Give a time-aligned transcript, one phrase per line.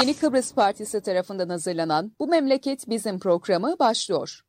[0.00, 4.40] Yeni Kıbrıs Partisi tarafından hazırlanan Bu Memleket Bizim programı başlıyor.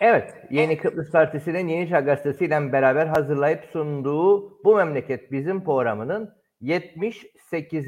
[0.00, 6.34] Evet, Yeni Kıbrıs Partisi'nin Yeni Çağ Gazetesi ile beraber hazırlayıp sunduğu Bu Memleket Bizim programının
[6.60, 7.86] 78.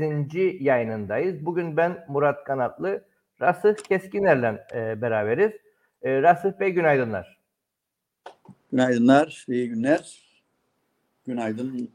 [0.61, 1.47] yayınındayız.
[1.47, 3.05] Bugün ben Murat Kanatlı,
[3.41, 5.53] Rasıh Keskiner'le e, beraberiz.
[6.03, 6.23] E,
[6.61, 7.38] Bey günaydınlar.
[8.73, 10.23] Günaydınlar, iyi günler.
[11.27, 11.91] Günaydın.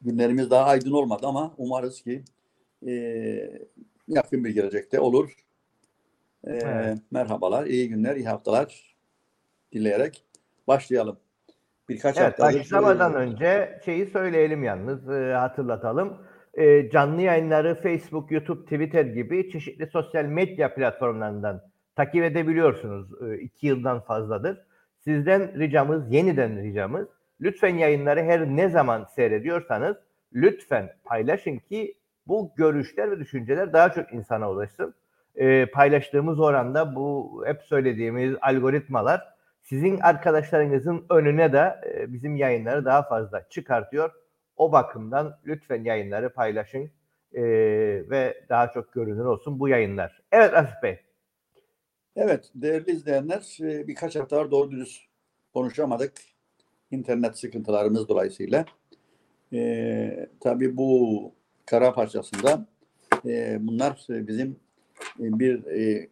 [0.00, 2.24] Günlerimiz daha aydın olmadı ama umarız ki
[2.86, 2.92] e,
[4.08, 5.36] yakın bir gelecekte olur.
[6.44, 6.98] E, evet.
[7.10, 8.96] Merhabalar, iyi günler, iyi haftalar
[9.72, 10.24] dileyerek
[10.68, 11.18] başlayalım.
[11.88, 16.18] Birkaç evet, başlamadan önce şeyi söyleyelim yalnız, e, hatırlatalım.
[16.54, 21.62] E, canlı yayınları Facebook, YouTube, Twitter gibi çeşitli sosyal medya platformlarından
[21.96, 23.22] takip edebiliyorsunuz.
[23.22, 24.67] E, iki yıldan fazladır.
[24.98, 27.08] Sizden ricamız, yeniden ricamız,
[27.40, 29.96] lütfen yayınları her ne zaman seyrediyorsanız
[30.34, 31.94] lütfen paylaşın ki
[32.26, 34.94] bu görüşler ve düşünceler daha çok insana ulaşsın.
[35.36, 39.22] E, paylaştığımız oranda bu hep söylediğimiz algoritmalar
[39.62, 44.10] sizin arkadaşlarınızın önüne de e, bizim yayınları daha fazla çıkartıyor.
[44.56, 46.90] O bakımdan lütfen yayınları paylaşın
[47.32, 47.42] e,
[48.10, 50.22] ve daha çok görünür olsun bu yayınlar.
[50.32, 51.07] Evet Asif Bey.
[52.20, 55.02] Evet değerli izleyenler e, birkaç haftalar doğru dürüst
[55.54, 56.12] konuşamadık.
[56.90, 58.64] İnternet sıkıntılarımız dolayısıyla.
[59.52, 61.32] E, tabii bu
[61.66, 62.66] kara parçasında
[63.26, 64.56] e, bunlar bizim
[65.18, 66.08] bir e,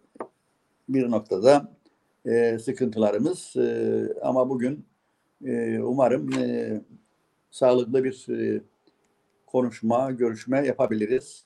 [0.88, 1.72] bir noktada
[2.26, 4.84] e, sıkıntılarımız e, ama bugün
[5.44, 6.80] e, umarım e,
[7.50, 8.60] sağlıklı bir e,
[9.46, 11.44] konuşma, görüşme yapabiliriz.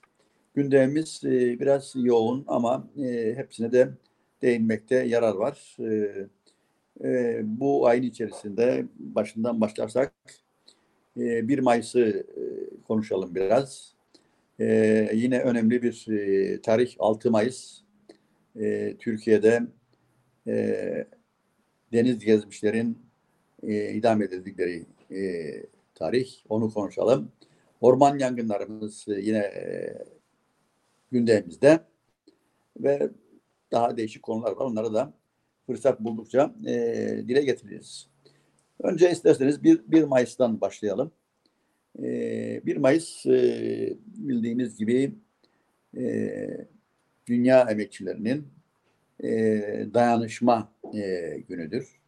[0.55, 3.91] Gündemimiz e, biraz yoğun ama e, hepsine de
[4.43, 5.77] değinmekte yarar var.
[5.81, 6.15] E,
[7.05, 10.13] e, bu ayın içerisinde başından başlarsak
[11.17, 12.43] e, 1 Mayıs'ı e,
[12.89, 13.95] konuşalım biraz.
[14.61, 17.81] E, yine önemli bir e, tarih 6 Mayıs.
[18.61, 19.63] E, Türkiye'de
[20.47, 21.07] e,
[21.93, 22.99] deniz gezmişlerin
[23.63, 25.51] e, idam edildikleri e,
[25.95, 26.31] tarih.
[26.49, 27.33] Onu konuşalım.
[27.81, 29.95] Orman yangınlarımız yine e,
[31.13, 31.81] gündemimizde
[32.81, 33.11] ve
[33.73, 34.65] daha değişik konular var.
[34.65, 35.13] Onları da
[35.67, 36.75] fırsat buldukça e,
[37.29, 38.09] dile getiririz.
[38.83, 41.13] Önce isterseniz 1, 1 Mayıs'tan başlayalım.
[41.99, 45.15] E, 1 Mayıs e, bildiğimiz gibi
[45.97, 46.67] e,
[47.27, 48.49] dünya emekçilerinin
[49.23, 49.29] e,
[49.95, 52.01] dayanışma e, günüdür.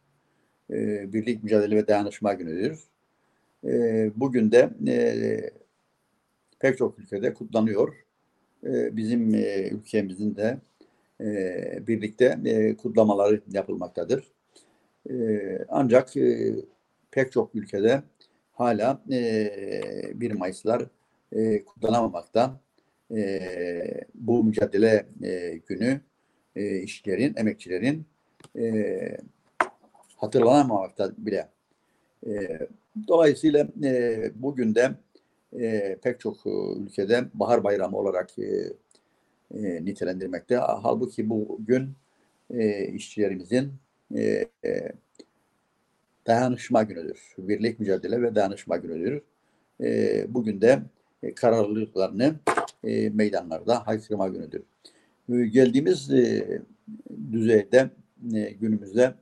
[0.69, 2.83] E, birlik, mücadele ve dayanışma günüdür.
[3.65, 5.49] E, bugün de e,
[6.59, 8.05] pek çok ülkede kutlanıyor.
[8.63, 10.57] E, bizim e, ülkemizin de
[11.23, 14.31] e, birlikte e, kutlamaları yapılmaktadır.
[15.09, 15.13] E,
[15.69, 16.55] ancak e,
[17.11, 18.03] pek çok ülkede
[18.53, 20.85] hala e, 1 Mayıs'lar
[21.31, 22.59] e, kutlanamamakta.
[23.15, 23.41] E,
[24.15, 26.01] bu mücadele e, günü
[26.55, 28.05] e, işçilerin, emekçilerin
[28.57, 29.17] e,
[30.15, 31.49] hatırlanamamakta bile.
[32.27, 32.59] E,
[33.07, 34.91] dolayısıyla e, bugün de
[35.59, 38.73] e, pek çok e, ülkede bahar bayramı olarak e,
[39.53, 40.55] e, nitelendirmekte.
[40.55, 41.95] Halbuki bugün
[42.49, 43.73] e, işçilerimizin
[44.15, 44.91] e, e,
[46.27, 47.35] dayanışma günüdür.
[47.37, 49.21] Birlik, mücadele ve dayanışma günüdür.
[49.81, 50.79] E, bugün de
[51.23, 52.35] e, kararlılıklarını
[52.83, 54.63] e, meydanlarda haykırma günüdür.
[55.29, 56.61] Ee, geldiğimiz e,
[57.31, 57.89] düzeyde
[58.33, 59.13] e, günümüzde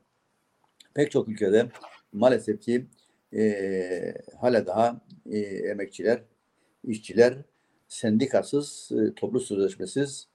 [0.94, 1.70] pek çok ülkede
[2.14, 2.86] maalesef ki
[3.34, 6.22] e, hala daha e, emekçiler,
[6.88, 7.38] işçiler
[7.92, 10.28] sendikasız, e, toplu sözleşmesiz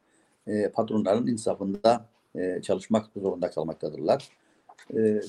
[0.46, 4.28] e, patronların insafında e, çalışmak zorunda kalmaktadırlar.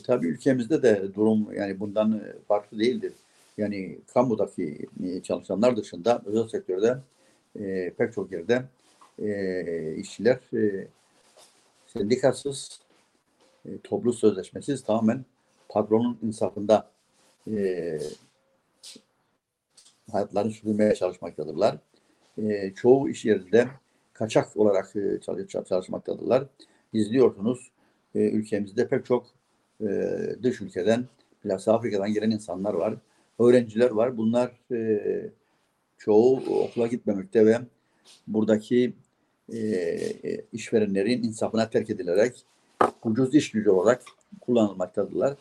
[0.05, 3.13] Tabii ülkemizde de durum yani bundan farklı değildir.
[3.57, 4.87] Yani kamudaki
[5.23, 6.97] çalışanlar dışında özel sektörde
[7.97, 8.63] pek çok yerde
[9.97, 10.39] işçiler
[11.87, 12.79] sendikasız,
[13.83, 15.25] toplu sözleşmesiz tamamen
[15.69, 16.89] patronun insafında
[17.51, 17.99] e,
[20.11, 21.77] hayatlarını sürdürmeye çalışmaktadırlar.
[22.37, 23.67] E, çoğu iş yerinde
[24.13, 25.19] kaçak olarak e,
[25.69, 26.45] çalışmaktadırlar.
[26.93, 27.71] İzliyorsunuz
[28.15, 29.27] e, ülkemizde pek çok
[29.81, 29.87] e,
[30.43, 31.05] dış ülkeden,
[31.45, 32.95] bilhassa Afrika'dan gelen insanlar var.
[33.39, 34.17] Öğrenciler var.
[34.17, 35.29] Bunlar e,
[35.97, 37.57] çoğu okula gitmemekte ve
[38.27, 38.93] buradaki
[39.53, 42.45] e, e, işverenlerin insafına terk edilerek
[43.03, 44.01] ucuz iş gücü olarak
[44.41, 45.37] kullanılmaktadırlar.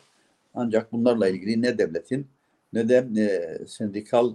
[0.53, 2.27] Ancak bunlarla ilgili ne devletin
[2.73, 4.33] ne de e, sendikal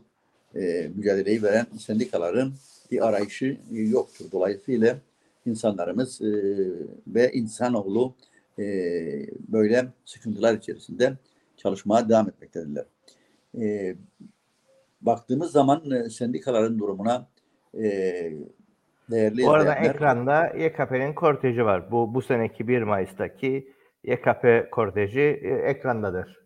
[0.57, 2.53] e, mücadeleyi veren sendikaların
[2.91, 4.25] bir arayışı yoktur.
[4.33, 4.97] Dolayısıyla
[5.47, 6.33] insanlarımız e,
[7.07, 8.15] ve insanoğlu
[8.59, 8.65] e,
[9.49, 11.13] böyle sıkıntılar içerisinde
[11.57, 12.85] çalışmaya devam etmektedirler.
[13.61, 13.95] E,
[15.01, 17.27] baktığımız zaman e, sendikaların durumuna
[17.75, 17.83] e,
[19.11, 21.91] değerli Bu arada izleyenler- ekranda YKP'nin korteji var.
[21.91, 23.69] Bu bu seneki 1 Mayıs'taki
[24.05, 26.42] YKP korteji e, ekrandadır.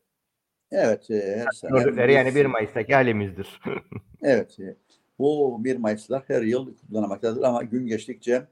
[0.72, 3.60] Evet, e, her Gördükleri yani biz- 1 Mayıs'taki halimizdir.
[4.22, 4.60] Evet.
[4.60, 4.74] e,
[5.18, 8.42] Bu 1 Mayıs'lar her yıl kutlanmaktadır ama gün geçtikçe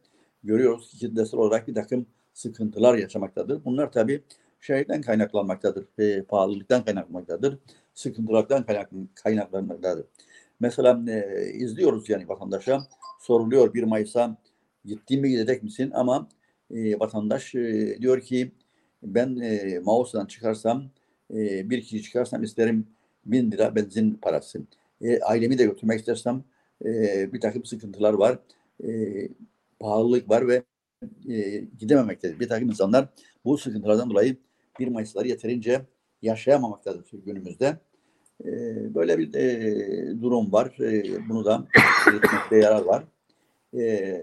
[0.44, 3.64] görüyoruz ki kitlesel olarak bir takım sıkıntılar yaşamaktadır.
[3.64, 4.22] Bunlar tabii
[4.60, 7.58] şeyden kaynaklanmaktadır, e, pahalılıktan kaynaklanmaktadır,
[7.94, 10.06] sıkıntılardan kaynak, kaynaklanmaktadır.
[10.60, 12.80] Mesela e, izliyoruz yani vatandaşa
[13.20, 14.36] soruluyor 1 Mayıs'a
[14.84, 16.28] gittin mi gidecek misin ama
[16.74, 18.52] e, vatandaş e, diyor ki
[19.02, 20.84] ben e, Mausa'dan çıkarsam
[21.34, 22.86] e, bir kişi çıkarsam isterim
[23.26, 24.60] bin lira benzin parası.
[25.00, 26.44] E, ailemi de götürmek istersem
[26.84, 28.38] e, bir takım sıkıntılar var.
[28.84, 28.88] E,
[29.80, 30.62] pahalılık var ve
[31.28, 32.40] e, gidememektedir.
[32.40, 33.08] Bir takım insanlar
[33.44, 34.36] bu sıkıntılardan dolayı
[34.80, 35.80] 1 Mayıs'ları yeterince
[36.22, 37.76] yaşayamamaktadır günümüzde.
[38.44, 38.50] E,
[38.94, 40.80] böyle bir e, durum var.
[40.80, 41.66] E, bunu da
[42.06, 43.04] belirtmekte yarar var.
[43.78, 44.22] E,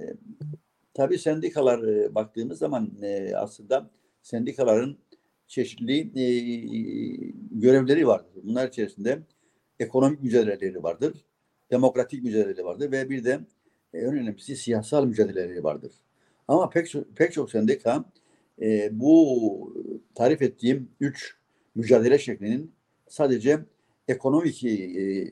[0.94, 3.90] tabii sendikalar e, baktığımız zaman e, aslında
[4.22, 4.98] sendikaların
[5.52, 6.26] çeşitli e,
[7.52, 8.42] görevleri vardır.
[8.44, 9.20] Bunlar içerisinde
[9.80, 11.26] ekonomik mücadeleleri vardır,
[11.72, 13.40] demokratik mücadeleleri vardır ve bir de
[13.94, 15.92] e, en önemlisi siyasal mücadeleleri vardır.
[16.48, 18.06] Ama pek pek çok sendika
[18.62, 19.74] e, bu
[20.16, 21.36] tarif ettiğim üç
[21.76, 22.72] mücadele şeklinin
[23.08, 23.60] sadece
[24.08, 25.32] ekonomik e,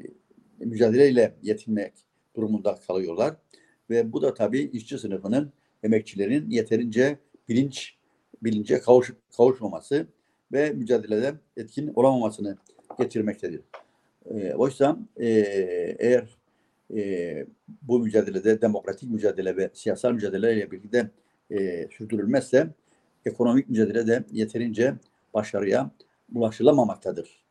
[0.60, 1.94] mücadeleyle yetinmek
[2.36, 3.36] durumunda kalıyorlar.
[3.90, 7.20] Ve bu da tabii işçi sınıfının, emekçilerin yeterince
[7.50, 7.99] bilinç
[8.44, 10.08] bilince kavuş, kavuşmaması
[10.52, 12.58] ve mücadelede etkin olamamasını
[13.00, 13.62] getirmektedir.
[14.26, 15.28] E, oysa e,
[16.00, 16.38] eğer
[16.96, 17.46] e,
[17.82, 21.10] bu mücadelede demokratik mücadele ve siyasal mücadeleyle birlikte
[21.52, 22.68] e, sürdürülmezse
[23.26, 24.94] ekonomik mücadele de yeterince
[25.34, 25.92] başarıya
[26.36, 27.44] ulaşılamamaktadır.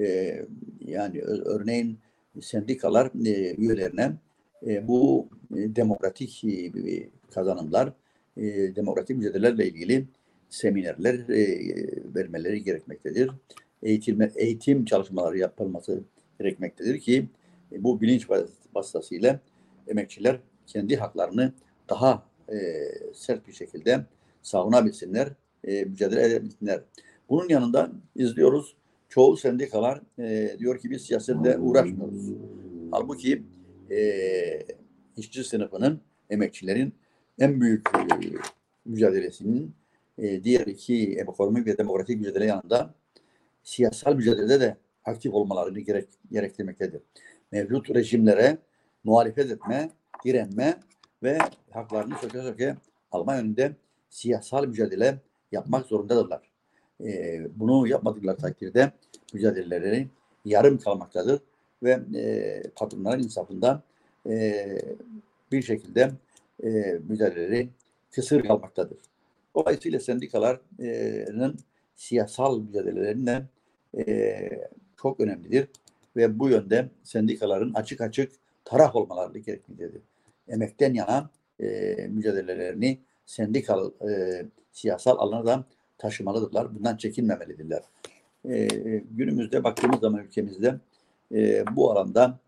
[0.00, 0.38] E,
[0.80, 1.98] yani örneğin
[2.40, 4.12] sendikalar e, üyelerine
[4.66, 7.92] e, bu e, demokratik e, kazanımlar,
[8.36, 10.04] e, demokratik mücadelelerle ilgili
[10.50, 11.44] seminerler e,
[12.14, 13.30] vermeleri gerekmektedir.
[13.82, 16.00] Eğitim, eğitim çalışmaları yapılması
[16.40, 17.28] gerekmektedir ki
[17.72, 19.40] e, bu bilinç vas- vasıtasıyla
[19.88, 21.52] emekçiler kendi haklarını
[21.88, 22.26] daha
[23.14, 24.06] sert bir şekilde
[24.42, 25.28] savunabilsinler,
[25.64, 26.80] e, mücadele edebilsinler.
[27.28, 28.76] Bunun yanında izliyoruz
[29.08, 30.00] çoğu sendikalar
[30.58, 32.30] diyor ki biz siyasetle uğraşmıyoruz.
[32.90, 33.42] Halbuki
[33.90, 33.98] e,
[35.16, 36.94] işçi sınıfının, emekçilerin
[37.38, 38.02] en büyük e,
[38.84, 39.74] mücadelesinin
[40.18, 42.94] e, diğer iki ekonomik ve demokratik mücadele yanında
[43.62, 47.02] siyasal mücadelede de aktif olmalarını gerek, gerektirmektedir.
[47.52, 48.58] Mevcut rejimlere
[49.04, 49.90] muhalefet etme,
[50.24, 50.80] direnme
[51.22, 51.38] ve
[51.70, 52.76] haklarını söke söke
[53.12, 53.76] alma yönünde
[54.08, 55.18] siyasal mücadele
[55.52, 56.50] yapmak zorundadırlar.
[57.04, 58.92] E, bunu yapmadıkları takdirde
[59.34, 60.08] mücadeleleri
[60.44, 61.40] yarım kalmaktadır
[61.82, 63.82] ve e, patronların insafından
[64.28, 64.78] e,
[65.52, 66.10] bir şekilde
[66.62, 66.68] e,
[67.08, 67.68] mücadeleleri
[68.10, 68.98] kısır kalmaktadır.
[69.56, 71.58] Dolayısıyla sendikaların
[71.96, 73.42] siyasal mücadelelerinde
[73.98, 74.66] e,
[74.96, 75.68] çok önemlidir
[76.16, 78.32] ve bu yönde sendikaların açık açık
[78.64, 80.02] taraf olmaları gerekmektedir.
[80.48, 81.30] Emekten yana
[81.60, 81.66] e,
[82.10, 84.42] mücadelelerini sendikal e,
[84.72, 85.64] siyasal alana
[85.98, 86.74] taşımalıdırlar.
[86.74, 87.82] Bundan çekinmemelidirler.
[88.48, 88.66] E,
[89.10, 90.74] günümüzde baktığımız zaman ülkemizde
[91.34, 92.38] e, bu alanda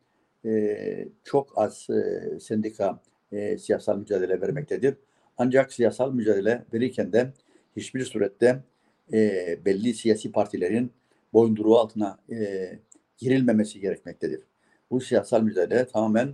[0.44, 3.00] e, çok az e, sendika
[3.32, 4.94] e, siyasal mücadele vermektedir.
[5.38, 7.32] Ancak siyasal mücadele verirken de
[7.76, 8.62] hiçbir surette
[9.12, 10.92] e, belli siyasi partilerin
[11.32, 12.68] boyunduruğu altına e,
[13.18, 14.40] girilmemesi gerekmektedir.
[14.90, 16.32] Bu siyasal mücadele tamamen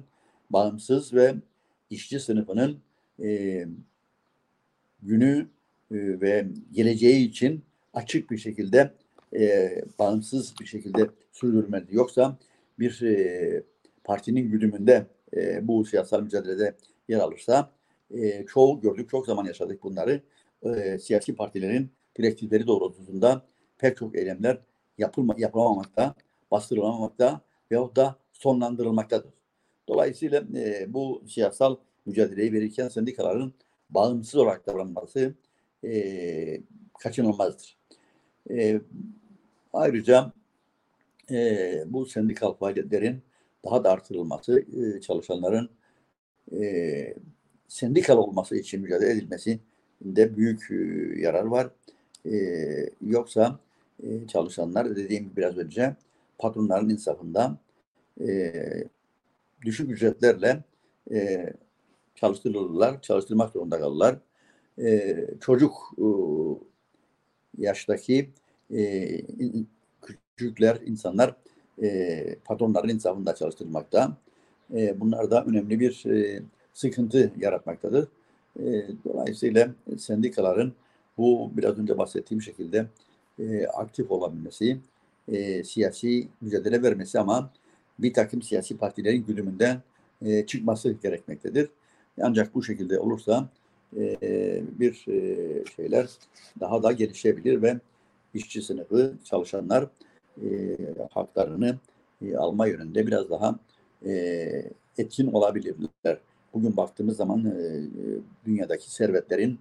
[0.51, 1.35] bağımsız ve
[1.91, 2.79] işçi sınıfının
[3.23, 3.65] e,
[5.03, 5.49] günü
[5.91, 8.91] e, ve geleceği için açık bir şekilde
[9.37, 11.93] e, bağımsız bir şekilde sürdürülmelidir.
[11.93, 12.39] Yoksa
[12.79, 13.63] bir e,
[14.05, 16.77] partinin güdümünde e, bu siyasal mücadelede
[17.09, 17.73] yer alırsa
[18.11, 20.23] e, çoğu gördük, çok zaman yaşadık bunları.
[20.62, 23.47] E, siyasi partilerin direktifleri doğrultusunda
[23.79, 24.59] pek çok eylemler
[24.99, 26.15] yapılma, yapılamamakta,
[26.51, 29.33] bastırılamamakta veyahut da sonlandırılmaktadır.
[29.89, 33.53] Dolayısıyla e, bu siyasal mücadeleyi verirken sendikaların
[33.91, 35.35] bağımsız olarak davranması
[35.85, 36.61] e,
[36.99, 37.77] kaçınılmazdır.
[38.51, 38.81] E,
[39.73, 40.33] ayrıca
[41.31, 43.23] e, bu sendikal faaliyetlerin
[43.64, 44.64] daha da artırılması,
[45.00, 45.71] çalışanların
[46.61, 47.14] e,
[47.69, 51.71] sendikal olması için mücadele edilmesinde büyük e, yarar var.
[52.26, 52.35] E,
[53.07, 53.59] yoksa
[54.02, 55.97] e, çalışanlar dediğim gibi biraz önce
[56.38, 57.59] patronların insafından
[58.21, 58.52] e,
[59.64, 60.64] düşük ücretlerle
[61.12, 61.52] e,
[62.14, 64.19] çalıştırılırlar, çalıştırmak zorunda kalırlar.
[64.78, 66.07] E, çocuk e,
[67.59, 68.31] yaştaki
[68.75, 69.09] e,
[70.37, 71.37] küçükler, insanlar
[71.83, 74.17] e, patronların insafında çalıştırmakta.
[74.75, 76.43] E, bunlar da önemli bir e,
[76.75, 78.09] sıkıntı yaratmaktadır.
[78.61, 80.73] E, dolayısıyla sendikaların
[81.19, 82.87] bu biraz önce bahsettiğim şekilde
[83.38, 84.79] e, aktif olabilmesi,
[85.29, 87.50] e, siyasi mücadele vermesi ama
[87.99, 89.83] bir takım siyasi partilerin güdümünden
[90.23, 91.71] e, çıkması gerekmektedir.
[92.23, 93.49] Ancak bu şekilde olursa
[93.97, 94.19] e,
[94.81, 96.09] bir e, şeyler
[96.61, 97.81] daha da gelişebilir ve
[98.35, 99.87] işçi sınıfı, çalışanlar
[100.43, 100.77] e,
[101.11, 101.79] haklarını
[102.23, 103.59] e, alma yönünde biraz daha
[104.07, 104.12] e,
[104.99, 106.19] etkin olabilirler.
[106.55, 107.55] Bugün baktığımız zaman
[108.45, 109.59] dünyadaki servetlerin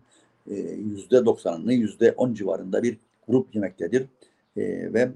[0.78, 2.98] yüzde doksanını yüzde on civarında bir
[3.28, 4.08] grup yemektedir
[4.58, 5.12] ve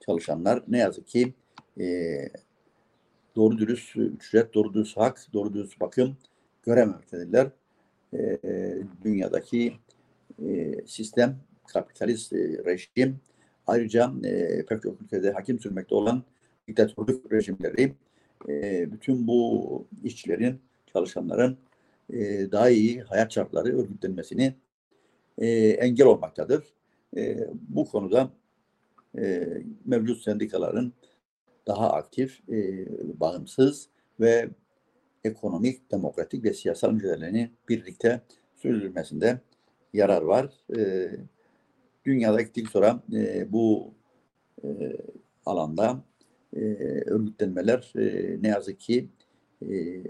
[0.00, 1.34] çalışanlar ne yazık ki
[3.36, 6.16] doğru dürüst ücret, doğru dürüst hak, doğru dürüst bakım
[6.62, 7.50] görememektedirler.
[9.04, 9.72] Dünyadaki
[10.86, 13.20] sistem, kapitalist rejim,
[13.66, 16.22] ayrıca e, pek çok ülkede hakim sürmekte olan
[16.68, 17.92] diktatörlük rejimleri
[18.48, 20.60] e, bütün bu işçilerin,
[20.92, 21.58] çalışanların
[22.12, 24.54] e, daha iyi hayat şartları örgütlenmesini
[25.38, 26.64] e, engel olmaktadır.
[27.16, 28.30] E, bu konuda
[29.18, 29.48] e,
[29.84, 30.92] mevcut sendikaların
[31.66, 32.86] daha aktif, e,
[33.20, 33.88] bağımsız
[34.20, 34.48] ve
[35.24, 38.20] ekonomik, demokratik ve siyasal mücadelelerini birlikte
[38.56, 39.40] sürdürülmesinde
[39.92, 40.52] yarar var.
[40.76, 41.10] E,
[42.04, 43.94] dünyada gittik sonra e, bu
[44.64, 44.68] e,
[45.46, 46.04] alanda
[46.56, 46.60] e,
[47.06, 49.08] örgütlenmeler e, ne yazık ki
[49.70, 50.02] e,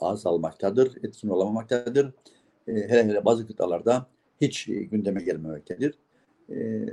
[0.00, 2.12] azalmaktadır, etkin olamamaktadır.
[2.68, 4.06] E, hele hele bazı kıtalarda
[4.40, 5.94] hiç e, gündeme gelmemektedir.
[6.50, 6.86] E,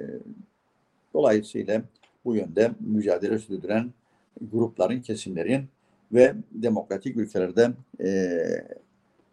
[1.13, 1.81] dolayısıyla
[2.25, 3.93] bu yönde mücadele sürdüren
[4.41, 5.65] grupların, kesimlerin
[6.11, 7.71] ve demokratik ülkelerde
[8.03, 8.39] e,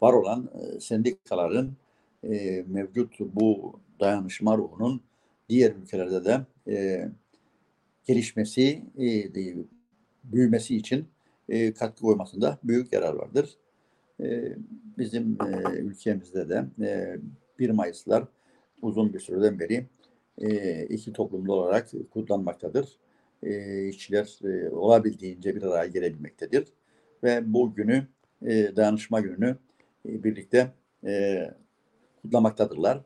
[0.02, 1.72] var olan e, sendikaların
[2.24, 5.00] e, mevcut bu dayanışma ruhunun
[5.48, 6.40] diğer ülkelerde de
[6.72, 7.08] e,
[8.04, 9.32] gelişmesi, e,
[10.24, 11.06] büyümesi için
[11.48, 13.56] e, katkı koymasında büyük yarar vardır.
[14.20, 14.56] E,
[14.98, 17.18] bizim e, ülkemizde de e,
[17.58, 18.24] 1 Mayıslar
[18.82, 19.86] uzun bir süreden beri
[20.38, 22.96] e, iki toplumlu olarak kutlanmaktadır.
[23.42, 26.68] E, işçiler e, olabildiğince bir araya gelebilmektedir.
[27.22, 28.06] Ve bu günü,
[28.46, 29.56] e, dayanışma gününü
[30.08, 30.72] e, birlikte
[31.04, 31.44] e,
[32.22, 32.98] kutlamaktadırlar.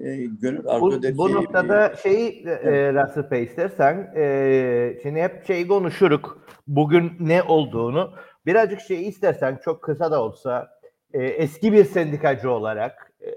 [0.00, 5.68] E, gönül arzu bu, Bu noktada şeyi e, Rasif Bey istersen e, şimdi hep şeyi
[5.68, 8.12] konuşuruk bugün ne olduğunu.
[8.46, 10.70] Birazcık şeyi istersen çok kısa da olsa
[11.12, 13.30] e, eski bir sendikacı olarak e,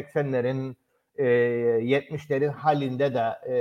[0.00, 0.74] 80'lerin
[1.16, 3.56] e, 70'lerin halinde de e,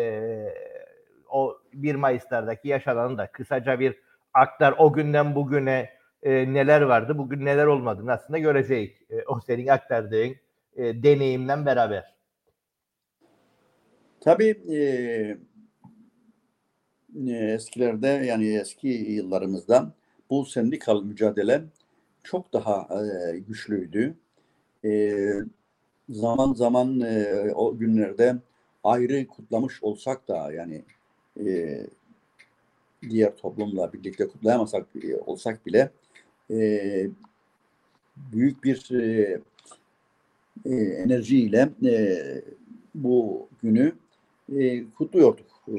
[1.29, 3.95] o 1 Mayıs'lardaki yaşananı da kısaca bir
[4.33, 5.89] aktar o günden bugüne
[6.23, 8.91] e, neler vardı, bugün neler olmadığını aslında göreceğiz.
[9.09, 10.35] E, o senin aktardığın
[10.75, 12.15] e, deneyimden beraber.
[14.21, 14.77] Tabii e,
[17.27, 19.93] e, eskilerde yani eski yıllarımızda
[20.29, 21.61] bu sendikal mücadele
[22.23, 24.15] çok daha e, güçlüydü.
[24.85, 25.15] E,
[26.09, 28.35] zaman zaman e, o günlerde
[28.83, 30.83] ayrı kutlamış olsak da yani
[31.45, 31.79] e,
[33.09, 35.89] diğer toplumla birlikte kutlayamasak e, olsak bile
[36.51, 37.09] e,
[38.31, 39.39] büyük bir e,
[40.65, 42.17] e, enerjiyle e,
[42.95, 43.93] bu günü
[44.55, 45.47] e, kutluyorduk.
[45.67, 45.73] E,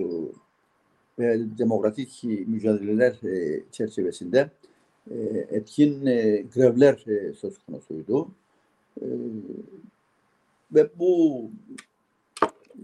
[1.18, 4.50] ve demokratik mücadeleler e, çerçevesinde
[5.10, 5.16] e,
[5.50, 8.28] etkin e, grevler e, söz konusuydu.
[9.00, 9.06] E,
[10.74, 11.44] ve bu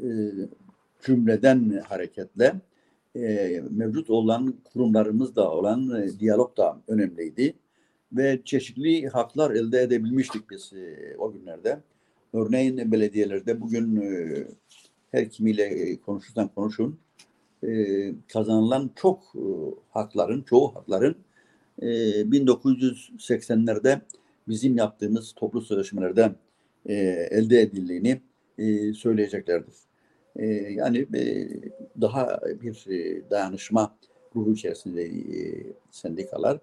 [0.02, 0.09] e,
[1.02, 2.55] cümleden hareketle
[3.16, 7.55] e, mevcut olan kurumlarımızda olan e, diyalog da önemliydi
[8.13, 11.81] ve çeşitli haklar elde edebilmiştik biz e, o günlerde.
[12.33, 14.45] Örneğin belediyelerde bugün e,
[15.13, 16.99] her kimiyle e, konuşursan konuşun
[17.67, 19.45] e, kazanılan çok e,
[19.91, 21.17] hakların, çoğu hakların
[21.83, 21.87] e,
[22.21, 24.01] 1980'lerde
[24.49, 26.33] bizim yaptığımız toplu sözleşmelerde
[26.87, 26.95] e,
[27.31, 28.21] elde edildiğini
[28.59, 29.75] e, söyleyeceklerdir.
[30.37, 31.49] E, yani e,
[32.01, 33.97] daha bir e, dayanışma
[34.37, 36.59] ruhu içerisinde e, sendikalar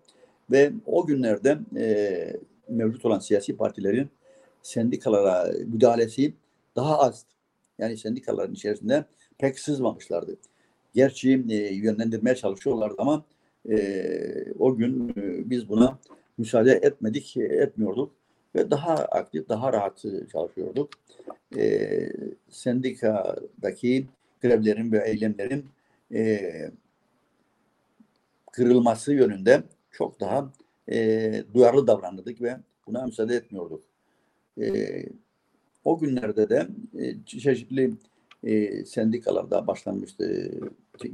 [0.51, 2.37] ve o günlerde e,
[2.69, 4.09] mevcut olan siyasi partilerin
[4.61, 6.33] sendikalara müdahalesi
[6.75, 7.25] daha az.
[7.79, 9.05] Yani sendikaların içerisinde
[9.37, 10.37] pek sızmamışlardı.
[10.93, 13.25] Gerçi e, yönlendirmeye çalışıyorlardı ama
[13.69, 15.99] e, o gün e, biz buna
[16.37, 18.11] müsaade etmedik, e, etmiyorduk
[18.55, 20.89] ve daha aktif, daha rahat çalışıyorduk.
[21.57, 22.09] E,
[22.49, 24.07] sendikadaki
[24.41, 25.65] grevlerin ve eylemlerin
[26.13, 26.51] e,
[28.51, 30.53] kırılması yönünde çok daha
[30.91, 32.57] e, duyarlı davranırdık ve
[32.87, 33.83] buna müsaade etmiyorduk.
[34.61, 35.05] E,
[35.85, 36.67] o günlerde de
[36.99, 37.93] e, çeşitli
[38.43, 40.51] e, sendikalarda başlanmıştı
[41.05, 41.07] e,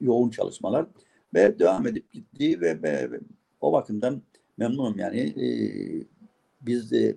[0.00, 0.86] yoğun çalışmalar
[1.34, 3.20] ve devam edip gitti ve, ve, ve
[3.60, 4.22] o bakımdan
[4.56, 5.20] memnunum yani.
[5.20, 5.46] E,
[6.60, 7.16] biz de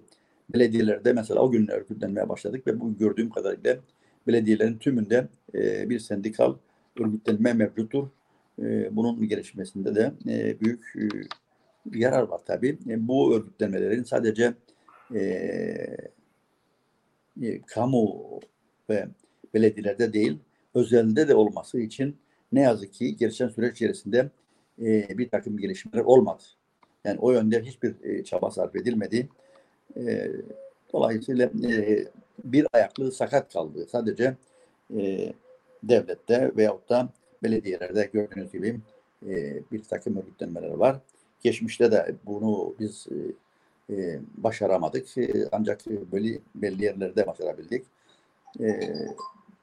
[0.54, 3.78] belediyelerde mesela o günler örgütlenmeye başladık ve bu gördüğüm kadarıyla
[4.28, 6.56] belediyelerin tümünde e, bir sendikal
[7.00, 8.08] örgütlenme mevcuttur.
[8.62, 11.06] E, bunun gelişmesinde de e, büyük e,
[12.00, 12.78] yarar var tabii.
[12.90, 14.54] E, bu örgütlenmelerin sadece
[17.68, 18.40] kamu
[18.90, 19.08] ve
[19.54, 20.40] belediyelerde değil,
[20.74, 22.18] özelde de olması için
[22.52, 24.30] ne yazık ki geçen süreç içerisinde
[25.18, 26.44] bir takım gelişmeler olmadı.
[27.06, 29.30] Yani o yönde hiçbir çaba sarf edilmedi.
[30.94, 31.50] Dolayısıyla
[32.44, 33.88] bir ayaklı sakat kaldı.
[33.92, 34.36] Sadece
[35.84, 37.10] devlette veyahut da
[37.44, 38.80] belediyelerde gördüğünüz gibi
[39.28, 41.00] e, bir takım örgütlenmeler var.
[41.42, 43.18] Geçmişte de bunu biz e,
[43.96, 45.18] e, başaramadık.
[45.18, 47.86] E, ancak belli, belli yerlerde başarabildik.
[48.60, 48.80] E,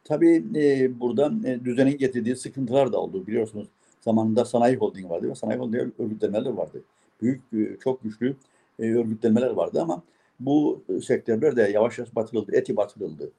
[0.05, 3.27] tabii e, buradan e, düzenin getirdiği sıkıntılar da oldu.
[3.27, 3.69] Biliyorsunuz
[4.01, 6.83] zamanında sanayi holding vardı ve sanayi holding örgütlenmeler vardı.
[7.23, 8.37] Büyük, e, çok güçlü
[8.79, 10.03] e, örgütlenmeler vardı ama
[10.41, 12.57] bu sektörler de yavaş yavaş batırıldı.
[12.57, 13.31] Eti batırıldı.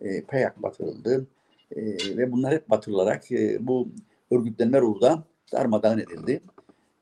[0.00, 1.26] E, PEYAK batırıldı.
[1.76, 3.88] E, ve bunlar hep batırılarak e, bu
[4.30, 6.40] örgütlenme ruhda darmadağın edildi.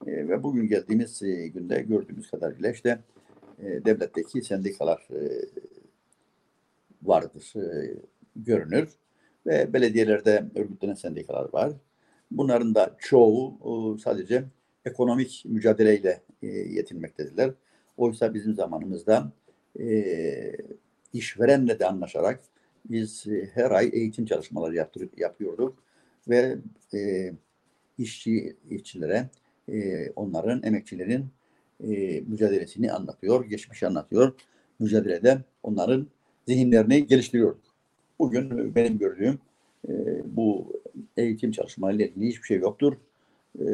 [0.06, 2.98] E, ve bugün geldiğimiz e, günde gördüğümüz kadarıyla işte
[3.58, 5.20] e, devletteki sendikalar e,
[7.02, 7.94] vardır, e,
[8.36, 8.88] görünür.
[9.46, 11.72] Ve belediyelerde örgütlenen sendikalar var.
[12.30, 14.44] Bunların da çoğu e, sadece
[14.84, 17.50] ekonomik mücadeleyle e, yetinmektedirler.
[17.96, 19.32] Oysa bizim zamanımızda
[19.80, 20.56] e,
[21.12, 22.40] işverenle de anlaşarak
[22.90, 25.78] biz e, her ay eğitim çalışmaları yaptır, yapıyorduk
[26.28, 26.56] ve
[26.94, 27.32] e,
[27.98, 29.28] işçi işçilere
[29.68, 31.26] e, onların emekçilerin
[31.84, 34.32] e, mücadelesini anlatıyor, geçmişi anlatıyor.
[34.78, 36.06] Mücadelede onların
[36.48, 37.62] zihinlerini geliştiriyorduk.
[38.18, 39.38] Bugün benim gördüğüm
[39.88, 39.92] e,
[40.37, 40.72] bu
[41.16, 42.96] eğitim çalışmalarıyla ilgili hiçbir şey yoktur.
[43.61, 43.66] E,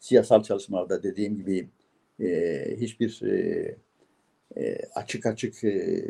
[0.00, 1.68] siyasal çalışmalarda dediğim gibi
[2.20, 3.76] e, hiçbir e,
[4.56, 6.04] e, açık açık e,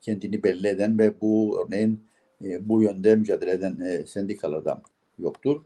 [0.00, 2.00] kendini belli eden ve bu örneğin
[2.44, 4.82] e, bu yönde mücadele eden e, sendikalardan
[5.18, 5.62] yoktur.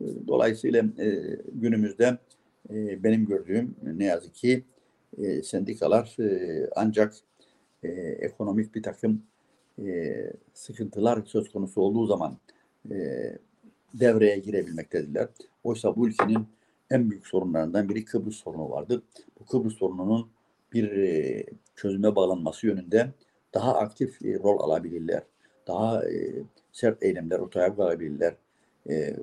[0.00, 2.18] E, dolayısıyla e, günümüzde
[2.70, 4.64] e, benim gördüğüm ne yazık ki
[5.18, 7.14] e, sendikalar e, ancak
[7.82, 7.88] e,
[8.20, 9.22] ekonomik bir takım
[9.84, 10.16] e,
[10.54, 12.36] sıkıntılar söz konusu olduğu zaman
[12.90, 12.96] e,
[13.94, 15.28] devreye girebilmektedirler.
[15.64, 16.46] Oysa bu ülkenin
[16.90, 19.02] en büyük sorunlarından biri Kıbrıs sorunu vardır.
[19.40, 20.28] Bu Kıbrıs sorununun
[20.72, 21.44] bir e,
[21.76, 23.08] çözüme bağlanması yönünde
[23.54, 25.22] daha aktif e, rol alabilirler.
[25.66, 28.34] Daha e, sert eylemler ortaya koyabilirler.
[28.90, 29.16] E,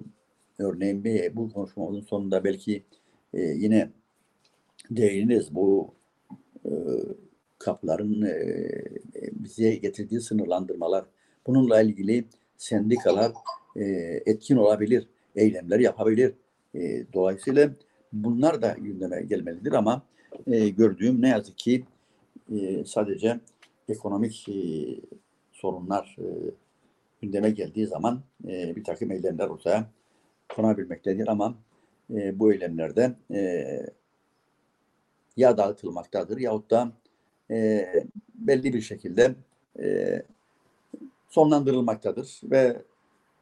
[0.59, 2.83] örneğin bir, bu konuşmamızın sonunda belki
[3.33, 3.89] e, yine
[4.91, 5.55] değiniriz.
[5.55, 5.93] Bu
[6.65, 6.71] e,
[7.59, 8.69] kapların e,
[9.31, 11.05] bize getirdiği sınırlandırmalar.
[11.47, 12.25] Bununla ilgili
[12.57, 13.31] sendikalar
[13.75, 13.83] e,
[14.25, 16.33] etkin olabilir, eylemler yapabilir.
[16.75, 17.71] E, dolayısıyla
[18.13, 20.03] bunlar da gündeme gelmelidir ama
[20.47, 21.83] e, gördüğüm ne yazık ki
[22.51, 23.39] e, sadece
[23.89, 24.55] ekonomik e,
[25.51, 26.25] sorunlar e,
[27.21, 29.85] gündeme geldiği zaman e, bir takım eylemler ortaya
[30.49, 31.55] konabilmektedir ama
[32.13, 33.65] e, bu eylemlerde e,
[35.37, 36.91] ya dağıtılmaktadır yahut da
[37.51, 37.87] e,
[38.35, 39.35] belli bir şekilde
[39.79, 40.21] e,
[41.29, 42.81] sonlandırılmaktadır ve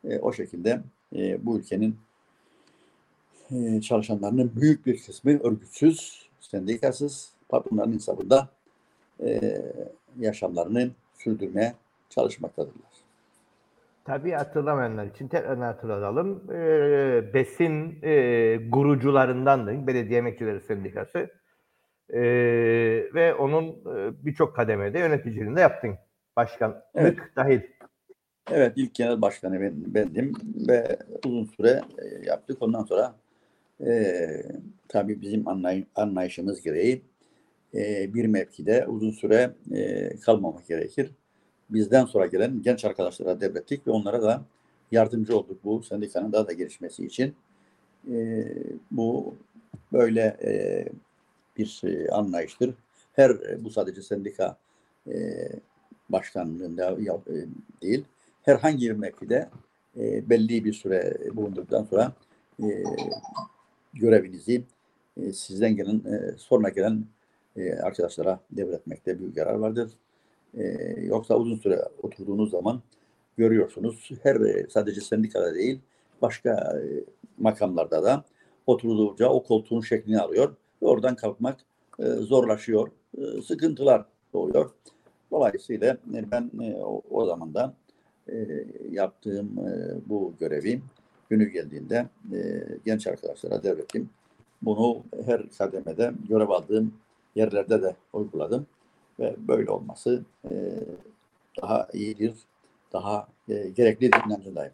[0.03, 0.81] e, o şekilde
[1.15, 1.97] e, bu ülkenin
[3.51, 8.49] e, çalışanlarının büyük bir kısmı örgütsüz, sendikasız, patronların hesabında
[9.23, 9.62] e,
[10.19, 11.73] yaşamlarını sürdürmeye
[12.10, 12.97] çalışmaktadırlar.
[14.06, 16.51] Tabii hatırlamayanlar için tekrar hatırlatalım.
[16.51, 21.30] E, besin e, gurucularındandı Belediye Emekçileri Sendikası.
[22.10, 22.21] E,
[23.13, 25.95] ve onun e, birçok kademede yöneticiliğini de yaptın.
[26.36, 27.17] Başkanlık evet.
[27.36, 27.62] dahil.
[28.51, 30.34] Evet, ilk genel başkanı ben, bendim
[30.67, 32.58] ve uzun süre e, yaptık.
[32.62, 33.15] Ondan sonra
[33.86, 34.17] e,
[34.88, 37.01] tabii bizim anlay anlayışımız gereği
[37.75, 41.12] e, bir mevkide uzun süre e, kalmamak gerekir.
[41.69, 44.43] Bizden sonra gelen genç arkadaşlara devrettik ve onlara da
[44.91, 47.36] yardımcı olduk bu sendikanın daha da gelişmesi için.
[48.12, 48.47] E,
[48.91, 49.36] bu
[49.93, 50.86] böyle e,
[51.58, 52.73] bir e, anlayıştır.
[53.13, 54.58] Her e, bu sadece sendika
[55.08, 55.47] e,
[56.10, 57.45] başkanlığında e,
[57.82, 58.06] değil,
[58.43, 59.49] herhangi bir mevkide
[59.97, 62.13] e, belli bir süre bulunduktan sonra
[62.63, 62.84] e,
[63.93, 64.63] görevinizi
[65.17, 67.03] e, sizden gelen, e, sonra gelen
[67.57, 69.91] e, arkadaşlara devretmekte büyük yarar vardır.
[70.57, 70.63] E,
[71.01, 72.81] yoksa uzun süre oturduğunuz zaman
[73.37, 75.79] görüyorsunuz her e, sadece sendikada değil
[76.21, 76.81] başka
[77.37, 78.23] makamlarda da
[78.67, 81.59] oturduğunca o koltuğun şeklini alıyor ve oradan kalkmak
[82.19, 82.91] zorlaşıyor.
[83.45, 84.71] Sıkıntılar doğuyor.
[85.31, 87.25] Dolayısıyla ben o, o
[88.91, 89.49] yaptığım
[90.05, 90.81] bu görevi
[91.29, 92.05] günü geldiğinde
[92.85, 94.09] genç arkadaşlara devrettim.
[94.61, 96.93] Bunu her kademede görev aldığım
[97.38, 98.67] yerlerde de uyguladım
[99.19, 100.56] ve böyle olması e,
[101.62, 102.34] daha iyidir,
[102.93, 104.73] daha e, gereklidir inancındayım.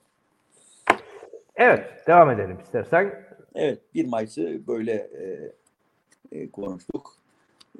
[1.55, 3.25] Evet, devam edelim istersen.
[3.55, 5.51] Evet, 1 Mayıs'ı böyle e,
[6.31, 7.17] e, konuştuk.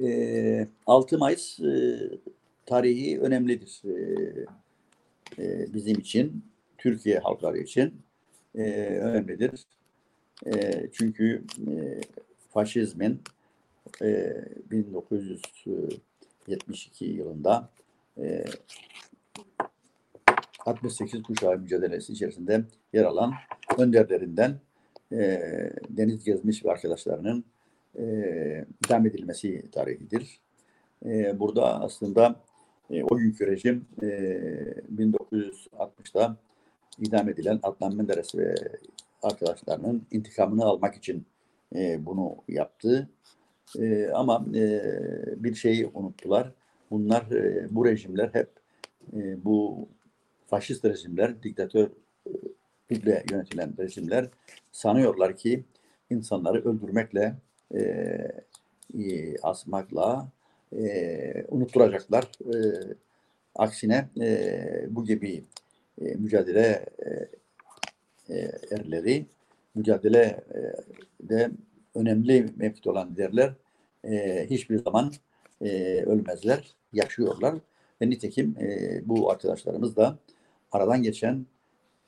[0.04, 2.00] E, 6 Mayıs e,
[2.65, 3.93] tarihi önemlidir e,
[5.39, 6.46] e, bizim için,
[6.78, 8.02] Türkiye halkları için
[8.56, 8.62] e,
[9.02, 9.65] önemlidir.
[10.46, 12.02] E, çünkü e,
[12.54, 13.22] faşizmin
[14.02, 14.34] e,
[14.72, 17.69] 1972 yılında
[18.17, 18.46] e,
[20.65, 23.34] 68 kuşağı mücadelesi içerisinde yer alan
[23.78, 24.60] önderlerinden
[25.12, 25.41] e,
[25.89, 27.46] Deniz Gezmiş ve arkadaşlarının
[28.00, 28.04] e,
[28.86, 30.39] idam edilmesi tarihidir.
[31.06, 32.36] E, burada aslında
[32.89, 34.08] e, o günkü rejim e,
[34.96, 36.38] 1960'da
[37.00, 38.56] idam edilen Adnan Menderes ve
[39.24, 41.26] arkadaşlarının intikamını almak için
[41.76, 43.10] e, bunu yaptı.
[43.79, 44.81] E, ama e,
[45.43, 46.51] bir şeyi unuttular.
[46.91, 48.49] Bunlar, e, bu rejimler hep
[49.13, 49.88] e, bu
[50.47, 51.89] faşist rejimler, diktatör
[52.89, 54.29] ile yönetilen rejimler
[54.71, 55.63] sanıyorlar ki
[56.09, 57.36] insanları öldürmekle,
[57.75, 57.79] e,
[58.99, 60.27] e, asmakla
[60.77, 62.23] e, unutturacaklar.
[62.23, 62.57] E,
[63.55, 65.43] aksine e, bu gibi
[66.01, 67.09] e, mücadele e,
[68.36, 69.25] e, erleri,
[69.75, 70.59] mücadele e,
[71.29, 71.51] de
[71.95, 73.53] önemli mevkide olan liderler
[74.07, 75.11] e, hiçbir zaman
[75.61, 77.55] e, ölmezler, yaşıyorlar.
[78.01, 80.17] Ve nitekim e, bu arkadaşlarımız da
[80.71, 81.45] aradan geçen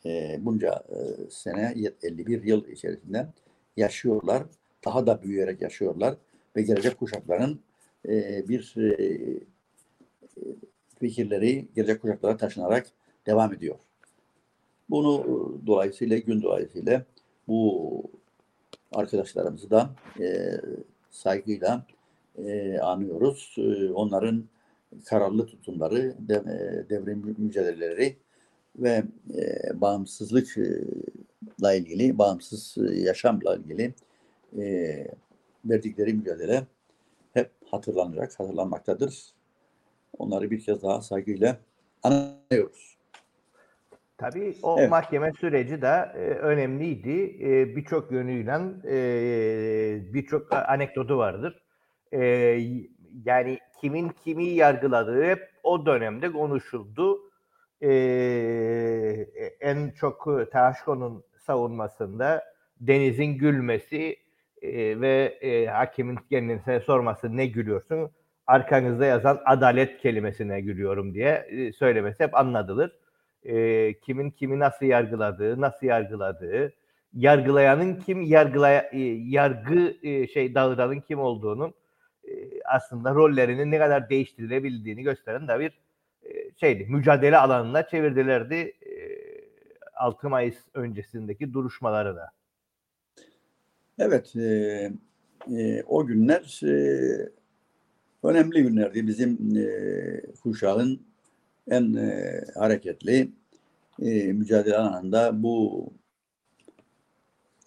[0.06, 3.28] e, bunca e, sene 51 yıl içerisinde
[3.78, 4.44] yaşıyorlar.
[4.86, 6.16] Daha da büyüyerek yaşıyorlar
[6.56, 7.60] ve gelecek kuşakların
[8.08, 8.98] e, bir e,
[11.00, 12.88] fikirleri gelecek kuşaklara taşınarak
[13.26, 13.76] devam ediyor.
[14.90, 17.06] Bunu e, dolayısıyla gün dolayısıyla
[17.48, 18.04] bu
[18.92, 20.26] arkadaşlarımızı da e,
[21.16, 21.86] saygıyla
[22.38, 23.56] e, anıyoruz.
[23.58, 24.46] E, onların
[25.06, 28.18] kararlı tutumları, de, e, devrim mücadeleleri
[28.76, 29.04] ve
[29.36, 33.94] e, bağımsızlıkla ilgili, bağımsız yaşamla ilgili
[34.60, 35.08] e,
[35.66, 36.64] verdikleri mücadele
[37.34, 39.34] hep hatırlanacak, hatırlanmaktadır.
[40.18, 41.58] Onları bir kez daha saygıyla
[42.04, 42.95] anıyoruz.
[44.18, 44.90] Tabii o Evet.
[44.90, 47.38] mahkeme süreci de e, önemliydi.
[47.42, 51.64] E, birçok yönüyle e, birçok anekdotu vardır.
[52.12, 52.26] E,
[53.26, 57.20] yani kimin kimi yargıladığı hep o dönemde konuşuldu.
[57.82, 57.90] E,
[59.60, 62.44] en çok Taşko'nun savunmasında
[62.80, 64.16] Deniz'in gülmesi
[64.62, 68.12] e, ve e, hakimin kendisine sorması ne gülüyorsun?
[68.48, 72.92] Arkanızda yazan adalet kelimesine gülüyorum diye e, söylemesi hep anladılır
[73.46, 76.74] e, kimin kimi nasıl yargıladığı, nasıl yargıladığı,
[77.14, 81.74] yargılayanın kim, yargılaya, e, yargı e, şey dağıdanın kim olduğunun
[82.24, 85.80] e, aslında rollerinin ne kadar değiştirilebildiğini gösteren de bir
[86.24, 86.86] e, şeydi.
[86.90, 88.96] Mücadele alanına çevirdilerdi e,
[89.96, 92.32] 6 Mayıs öncesindeki duruşmaları da.
[94.00, 94.92] Evet, e,
[95.58, 97.30] e, o günler e,
[98.24, 99.08] önemli günlerdi.
[99.08, 99.68] Bizim e,
[100.44, 101.02] kuşağın
[101.68, 103.32] en e, hareketli
[104.02, 105.86] e, mücadele alanında bu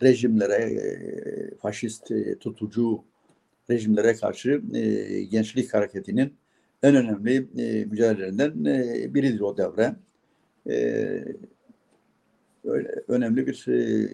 [0.02, 3.04] rejimlere, e, faşist e, tutucu
[3.70, 6.34] rejimlere karşı e, gençlik hareketinin
[6.82, 9.96] en önemli e, mücadelelerinden e, biridir o devre.
[10.68, 10.74] E,
[12.64, 14.08] öyle önemli bir e,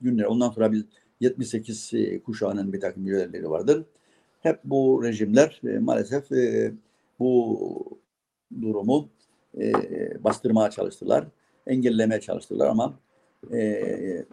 [0.00, 0.24] günler.
[0.24, 0.84] Ondan sonra biz
[1.20, 3.84] 78 e, kuşağının bir takım mücadeleleri vardır.
[4.40, 6.72] Hep bu rejimler e, maalesef e,
[7.18, 7.98] bu
[8.62, 9.08] durumu
[9.60, 9.72] e,
[10.24, 11.24] bastırmaya çalıştılar,
[11.66, 12.94] engellemeye çalıştılar ama
[13.52, 14.24] e,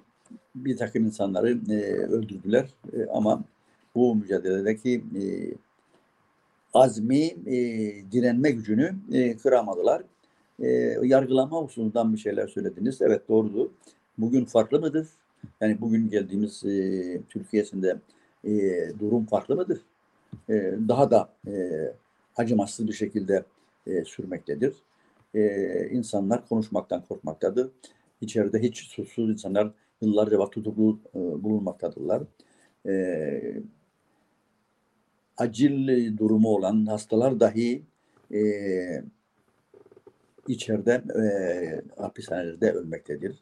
[0.56, 3.43] bir takım insanları e, öldürdüler e, ama
[3.95, 5.24] bu mücadeledeki e,
[6.74, 7.56] azmi, e,
[8.12, 10.04] direnme gücünü e, kıramadılar.
[10.60, 10.67] E,
[11.04, 13.02] yargılama hususundan bir şeyler söylediniz.
[13.02, 13.69] Evet doğrudur.
[14.17, 15.08] Bugün farklı mıdır?
[15.62, 17.97] Yani bugün geldiğimiz e, Türkiye'sinde
[18.43, 18.52] e,
[19.00, 19.82] durum farklı mıdır?
[20.50, 21.54] E, daha da e,
[22.36, 23.43] acımasız bir şekilde
[23.88, 24.76] e, sürmektedir.
[25.34, 27.72] E, insanlar konuşmaktan korkmaktadır.
[28.22, 32.24] İçeride hiç suçsuz insanlar yıllarca tutuklu e, bulunmaktadırlar.
[32.88, 33.62] E,
[35.38, 37.84] acil durumu olan hastalar dahi
[38.34, 38.41] e,
[40.48, 41.24] içeride e,
[42.02, 43.39] hapishanelerde ölmektedir.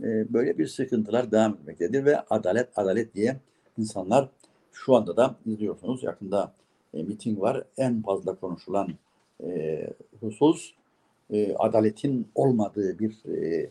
[0.00, 3.36] E, böyle bir sıkıntılar devam etmektedir ve adalet adalet diye
[3.78, 4.28] insanlar
[4.72, 6.54] şu anda da izliyorsunuz yakında
[6.94, 7.64] e, miting var.
[7.76, 8.88] En fazla konuşulan
[9.42, 9.86] e,
[10.20, 10.74] husus
[11.30, 13.70] e, adaletin olmadığı bir e,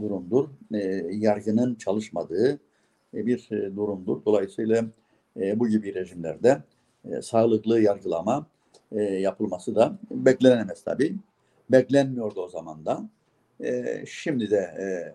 [0.00, 0.48] durumdur.
[0.74, 0.78] E,
[1.10, 2.58] yargının çalışmadığı
[3.14, 4.24] e, bir e, durumdur.
[4.24, 4.84] Dolayısıyla
[5.40, 6.62] e, bu gibi rejimlerde
[7.04, 8.46] e, sağlıklı yargılama
[8.92, 11.16] e, yapılması da beklenemez tabii.
[11.70, 13.08] Beklenmiyordu o zaman da.
[13.64, 15.14] E, şimdi de e,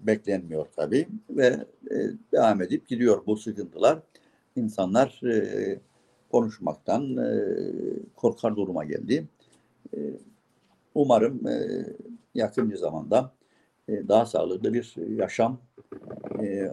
[0.00, 1.46] beklenmiyor tabii ve
[1.90, 1.96] e,
[2.32, 3.98] devam edip gidiyor bu sıkıntılar.
[4.56, 5.78] İnsanlar e,
[6.36, 7.28] konuşmaktan e,
[8.16, 9.24] korkar duruma geldi.
[9.94, 9.98] E,
[10.94, 11.54] umarım e,
[12.34, 13.32] yakın bir zamanda
[13.88, 15.58] e, daha sağlıklı bir yaşam
[16.42, 16.70] e,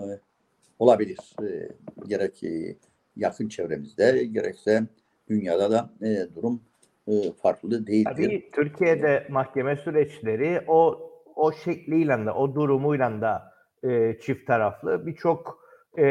[0.80, 1.20] olabilir.
[1.42, 1.70] E,
[2.08, 2.76] gerek e,
[3.18, 4.84] yakın çevremizde gerekse
[5.30, 6.62] dünyada da e, durum
[7.08, 8.12] e, farklı değildir.
[8.16, 15.64] Tabii Türkiye'de mahkeme süreçleri o o şekliyle de o durumuyla da e, çift taraflı birçok
[15.98, 16.04] e,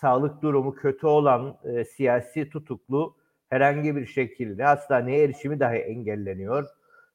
[0.00, 3.16] sağlık durumu kötü olan e, siyasi tutuklu
[3.50, 6.66] herhangi bir şekilde hastaneye erişimi dahi engelleniyor.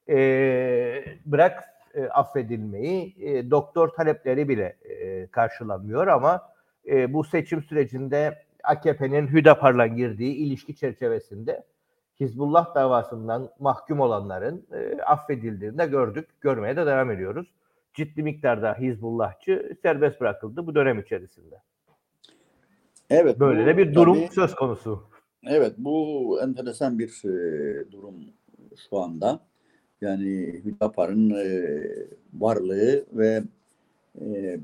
[0.10, 1.64] E, bırak
[1.94, 6.42] e, affedilmeyi, e, doktor talepleri bile e, karşılanmıyor ama
[6.88, 11.64] e, bu seçim sürecinde AKP'nin Hüdapar'la girdiği ilişki çerçevesinde
[12.20, 17.54] Hizbullah davasından mahkum olanların e, affedildiğini de gördük, görmeye de devam ediyoruz.
[17.94, 21.56] Ciddi miktarda Hizbullahçı serbest bırakıldı bu dönem içerisinde.
[23.10, 23.40] Evet.
[23.40, 25.04] Böyle de bir durum tabii, söz konusu.
[25.44, 28.16] Evet, bu enteresan bir e, durum
[28.90, 29.40] şu anda.
[30.02, 31.80] Yani Hüdapar'ın e,
[32.34, 33.44] varlığı ve
[34.22, 34.60] e,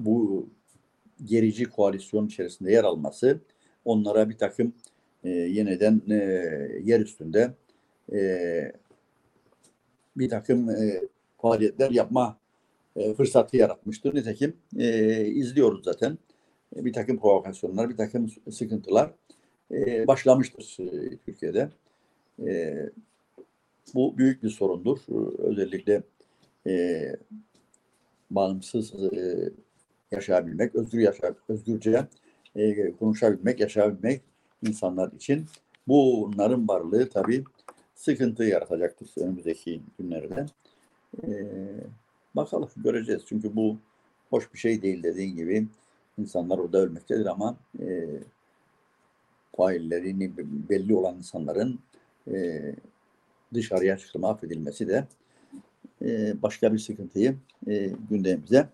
[0.00, 0.46] bu
[1.24, 3.40] gerici koalisyon içerisinde yer alması
[3.84, 4.72] onlara bir takım
[5.24, 6.14] e, yeniden e,
[6.82, 7.54] yer üstünde
[8.12, 8.72] e,
[10.16, 11.00] bir takım e,
[11.42, 12.36] faaliyetler yapma
[12.96, 14.14] e, fırsatı yaratmıştır.
[14.14, 16.18] Nitekim e, izliyoruz zaten.
[16.76, 19.14] E, bir takım provokasyonlar, bir takım sıkıntılar
[19.70, 21.70] e, başlamıştır e, Türkiye'de.
[22.46, 22.76] E,
[23.94, 24.98] bu büyük bir sorundur.
[25.38, 26.02] Özellikle
[26.66, 27.02] e,
[28.30, 29.50] bağımsız e,
[30.10, 32.06] yaşayabilmek, özgür yaşa, özgürce
[32.56, 34.22] e, konuşabilmek, yaşayabilmek
[34.66, 35.46] insanlar için
[35.88, 37.44] bunların varlığı tabii
[37.94, 40.46] sıkıntı yaratacaktır önümüzdeki günlerde.
[41.24, 41.30] E,
[42.36, 43.22] bakalım göreceğiz.
[43.26, 43.78] Çünkü bu
[44.30, 45.66] hoş bir şey değil dediğin gibi.
[46.18, 48.08] İnsanlar orada ölmektedir ama e,
[49.56, 50.32] faillerini
[50.70, 51.80] belli olan insanların
[52.32, 52.60] e,
[53.54, 55.06] dışarıya çıkma affedilmesi de
[56.02, 58.68] e, başka bir sıkıntıyı e, gündemimize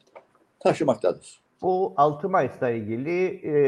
[0.61, 1.41] taşımaktadır.
[1.63, 3.59] Bu 6 Mayıs'la ilgili e,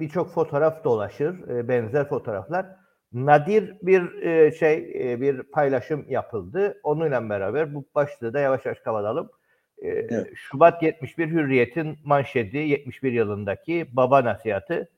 [0.00, 2.66] birçok bir fotoğraf dolaşır, e, benzer fotoğraflar.
[3.12, 6.80] Nadir bir e, şey, e, bir paylaşım yapıldı.
[6.82, 9.30] Onunla beraber bu başlığı da yavaş yavaş kapatalım.
[9.82, 10.32] E, evet.
[10.34, 14.88] Şubat 71 Hürriyet'in manşeti 71 yılındaki baba nasihatı.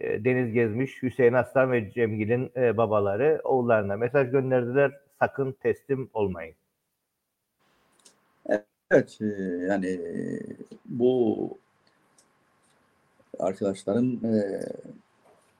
[0.00, 4.92] E, Deniz Gezmiş, Hüseyin Aslan ve Cemgil'in e, babaları oğullarına mesaj gönderdiler.
[5.18, 6.54] Sakın teslim olmayın.
[8.90, 9.24] Evet, e,
[9.68, 10.00] yani
[10.84, 11.38] bu
[13.38, 14.20] arkadaşların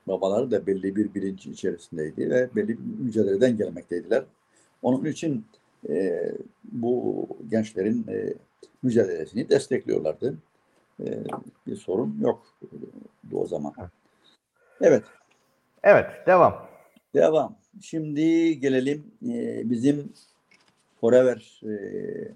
[0.08, 4.24] babaları da belli bir bilinci içerisindeydi ve belli bir mücadeleden gelmekteydiler.
[4.82, 5.44] Onun için
[6.64, 8.06] bu gençlerin
[8.82, 10.36] mücadelesini destekliyorlardı.
[11.66, 12.46] bir sorun yok
[13.32, 13.74] o zaman.
[14.80, 15.04] Evet.
[15.82, 16.68] Evet, devam.
[17.14, 17.56] Devam.
[17.80, 20.12] Şimdi gelelim e, bizim
[21.00, 21.72] Forever e,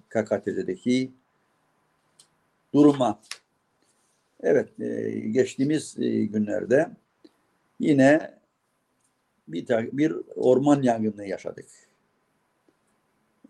[0.09, 1.11] KKT'deki
[2.75, 3.21] duruma.
[4.41, 6.91] Evet, e, geçtiğimiz e, günlerde
[7.81, 8.35] yine
[9.49, 11.67] bir, bir orman yangını yaşadık.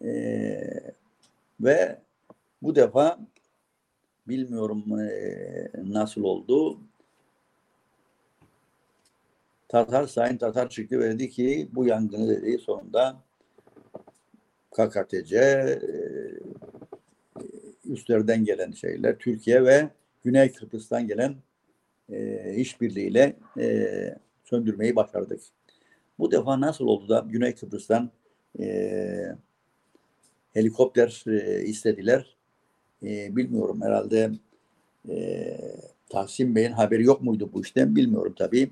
[0.05, 0.95] E,
[1.61, 1.99] ve
[2.63, 3.19] bu defa
[4.29, 6.81] bilmiyorum e, nasıl oldu.
[9.69, 13.17] Tatar Sayın Tatar çıktı ve dedi ki bu yangını dedi sonunda
[14.71, 15.79] KKTC e,
[17.85, 19.89] üstlerden gelen şeyler Türkiye ve
[20.25, 21.37] Güney Kıbrıs'tan gelen
[22.09, 23.89] e, işbirliğiyle e,
[24.45, 25.41] söndürmeyi başardık.
[26.19, 28.11] Bu defa nasıl oldu da Güney Kıbrıs'tan
[28.61, 29.37] e,
[30.57, 32.37] helikopter e, istediler?
[33.03, 34.31] E, bilmiyorum herhalde
[35.09, 35.59] e,
[36.09, 38.71] Tahsin Bey'in haberi yok muydu bu işten bilmiyorum tabii.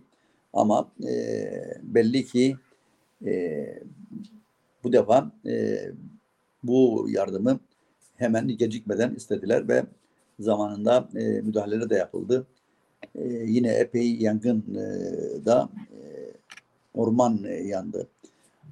[0.53, 1.45] Ama e,
[1.83, 2.57] belli ki
[3.27, 3.65] e,
[4.85, 5.79] bu defa e,
[6.63, 7.61] bu yardımı
[8.17, 9.85] hemen gecikmeden istediler ve
[10.41, 12.47] zamanında e, müdahaleler de yapıldı.
[13.15, 14.85] E, yine epey yangın e,
[15.45, 15.99] da e,
[16.95, 18.09] orman e, yandı.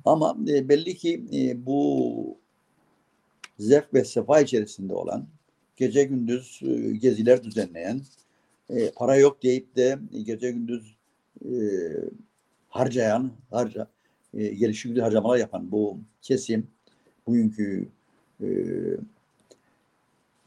[0.05, 2.42] Ama e, belli ki e, bu
[3.63, 5.27] zevk ve sefa içerisinde olan,
[5.77, 8.01] gece gündüz e, geziler düzenleyen,
[8.71, 10.97] e, para yok deyip de gece gündüz
[11.45, 11.53] e,
[12.69, 13.87] harcayan, harca,
[14.35, 16.67] e, gelişi harcamalar yapan bu kesim
[17.27, 17.89] bugünkü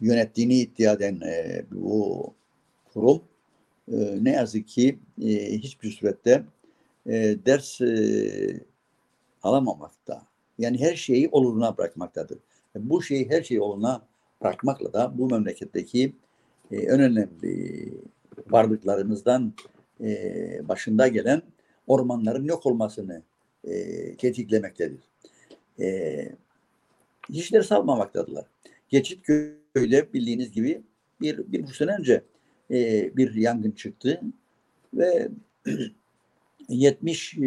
[0.02, 1.20] yönettiğini iddia eden
[1.72, 2.34] bu
[2.94, 3.22] kurum
[4.22, 5.00] ne yazık ki
[5.52, 6.44] hiçbir surette
[7.46, 7.82] ders
[9.44, 10.28] alamamakta.
[10.58, 12.38] Yani her şeyi oluruna bırakmaktadır.
[12.76, 14.02] Bu şeyi her şeyi oluruna
[14.42, 16.14] bırakmakla da bu memleketteki
[16.72, 17.94] e, en önemli
[18.50, 19.54] varlıklarımızdan
[20.02, 21.42] e, başında gelen
[21.88, 23.22] ormanların yok olmasını
[23.64, 25.00] e, tetiklemektedir.
[25.80, 26.30] E,
[27.30, 28.46] hiç ders almamaktadılar.
[28.90, 30.82] Geçitköy'de bildiğiniz gibi
[31.22, 32.24] bir, bir buçuk sene önce
[32.72, 34.22] e, bir yangın çıktı
[34.94, 35.30] ve
[36.70, 37.42] 70 e,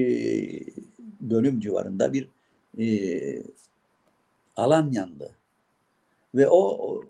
[1.30, 2.28] dönüm civarında bir
[2.78, 2.86] e,
[4.58, 5.30] alan yandı.
[6.34, 7.00] Ve o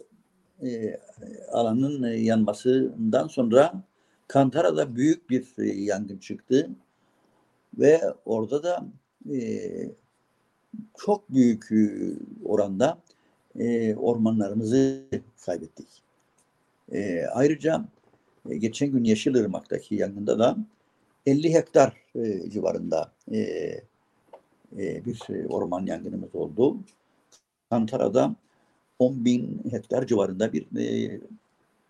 [0.62, 1.00] e,
[1.52, 3.82] alanın yanmasından sonra
[4.28, 6.70] Kantara'da büyük bir e, yangın çıktı.
[7.78, 8.86] Ve orada da
[9.32, 9.60] e,
[10.98, 12.12] çok büyük e,
[12.44, 12.98] oranda
[13.58, 15.04] e, ormanlarımızı
[15.46, 15.88] kaybettik.
[16.92, 17.84] E, ayrıca
[18.50, 20.56] e, geçen gün Yeşilırmak'taki yangında da
[21.26, 23.38] 50 hektar e, civarında e,
[24.78, 26.76] e, bir orman yangınımız oldu.
[27.70, 28.34] Kantara'da
[28.98, 31.20] 10 bin hektar civarında bir e,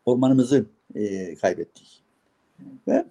[0.04, 2.02] ormanımızı e, kaybettik.
[2.88, 3.04] Ve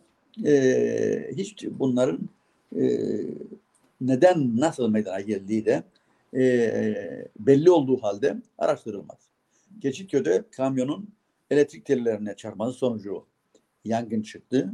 [0.46, 2.30] e, hiç bunların
[2.76, 3.00] e,
[4.02, 5.84] neden nasıl meydana geldiği de
[6.34, 9.18] e, belli olduğu halde araştırılmaz.
[9.80, 11.10] Geçitköy'de kamyonun
[11.52, 13.26] elektrik tellerine çarpması sonucu
[13.86, 14.72] yangın çıktı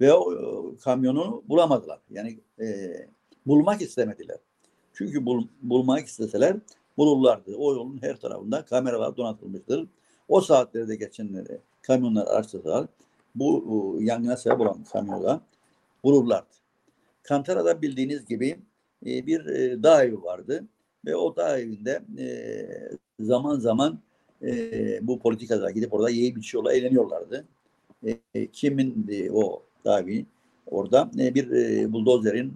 [0.00, 2.00] ve o e, kamyonu bulamadılar.
[2.10, 2.92] Yani e,
[3.46, 4.38] bulmak istemediler.
[4.92, 6.56] Çünkü bul, bulmak isteseler
[6.98, 7.56] bulurlardı.
[7.56, 9.86] O yolun her tarafında kameralar donatılmıştır.
[10.28, 12.86] O saatlerde geçenleri kamyonlar araştırsalar
[13.34, 15.40] bu yangına sebep olan kamyonla
[16.04, 16.56] bulurlardı.
[17.22, 18.58] Kantara'da bildiğiniz gibi
[19.06, 20.64] e, bir e, dağ evi vardı
[21.04, 22.26] ve o dağ evinde e,
[23.20, 23.98] zaman zaman
[25.02, 27.44] bu politikada gidip orada yiyip içiyorlar, eğleniyorlardı.
[28.52, 30.26] Kimin o dağ evi
[30.66, 31.48] orada bir
[31.92, 32.54] buldozerin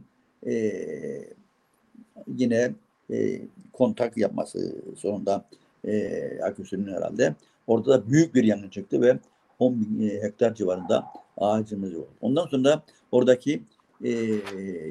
[2.37, 2.75] yine
[3.13, 3.41] e,
[3.73, 5.45] kontak yapması sonunda
[5.85, 7.35] e, aküsünün herhalde.
[7.67, 9.19] Orada da büyük bir yangın çıktı ve
[9.59, 12.05] 10 bin e, hektar civarında ağacımız var.
[12.21, 13.63] Ondan sonra oradaki
[14.05, 14.13] e,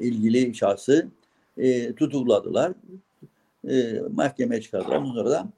[0.00, 1.08] ilgili şahsı
[1.58, 2.72] e, tutukladılar.
[3.68, 4.96] E, mahkemeye çıkardılar.
[4.96, 5.48] Ondan sonra da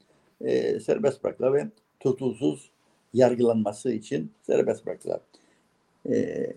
[0.41, 1.67] e, serbest bıraktılar ve
[1.99, 2.69] tutuksuz
[3.13, 5.19] yargılanması için serbest bıraktılar.
[6.09, 6.47] E,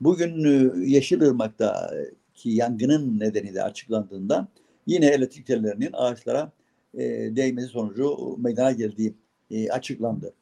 [0.00, 4.48] bugün e, Yeşilırmak'taki yangının nedeni de açıklandığında
[4.86, 6.52] yine elektrik tellerinin ağaçlara
[6.94, 7.00] e,
[7.36, 9.14] değmesi sonucu meydana geldiği
[9.50, 10.34] e, açıklandı.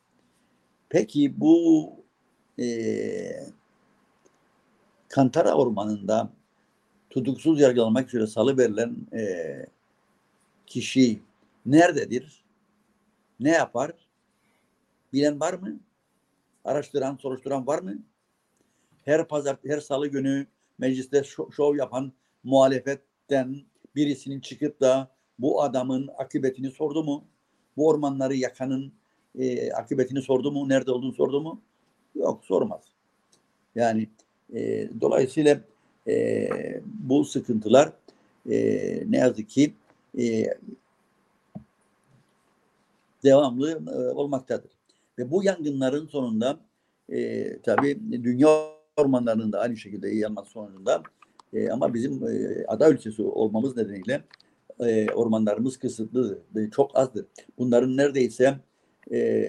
[0.89, 1.91] Peki bu
[2.59, 2.67] e,
[5.09, 6.31] Kantara Ormanı'nda
[7.11, 9.67] tutuksuz yargılanmak üzere salı verilen e,
[10.67, 11.21] kişi
[11.67, 12.45] nerededir?
[13.41, 13.93] Ne yapar?
[15.13, 15.81] Bilen var mı?
[16.65, 17.99] Araştıran, soruşturan var mı?
[19.05, 20.47] Her pazar, her salı günü
[20.79, 21.23] mecliste
[21.57, 22.13] şov yapan
[22.45, 23.63] muhalefetten
[23.97, 27.25] birisinin çıkıp da bu adamın akıbetini sordu mu?
[27.77, 28.93] Bu ormanları yakanın
[29.39, 30.69] e, akıbetini sordu mu?
[30.69, 31.61] Nerede olduğunu sordu mu?
[32.15, 32.83] Yok sormaz.
[33.75, 34.09] Yani
[34.55, 35.61] e, dolayısıyla
[36.09, 36.49] e,
[36.85, 37.93] bu sıkıntılar
[38.51, 38.57] e,
[39.11, 39.75] ne yazık ki
[40.19, 40.47] e,
[43.25, 44.71] devamlı e, olmaktadır.
[45.19, 46.61] Ve bu yangınların sonunda
[47.09, 48.49] e, tabii dünya
[48.97, 51.03] ormanlarının da aynı şekilde yanması sonucunda
[51.53, 54.25] e, ama bizim e, ada ülkesi olmamız nedeniyle
[54.81, 56.39] e, ormanlarımız kısıtlıdır.
[56.57, 57.27] E, çok azdır.
[57.59, 58.59] Bunların neredeyse
[59.13, 59.49] e,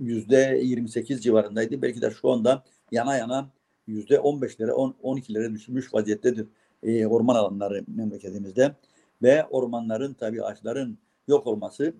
[0.00, 1.82] yüzde 28 civarındaydı.
[1.82, 3.50] Belki de şu anda yana yana
[3.86, 6.46] yüzde 15'lere 12'lere düşmüş vaziyettedir
[6.82, 8.74] e, orman alanları memleketimizde
[9.22, 10.98] ve ormanların tabii ağaçların
[11.28, 11.92] yok olması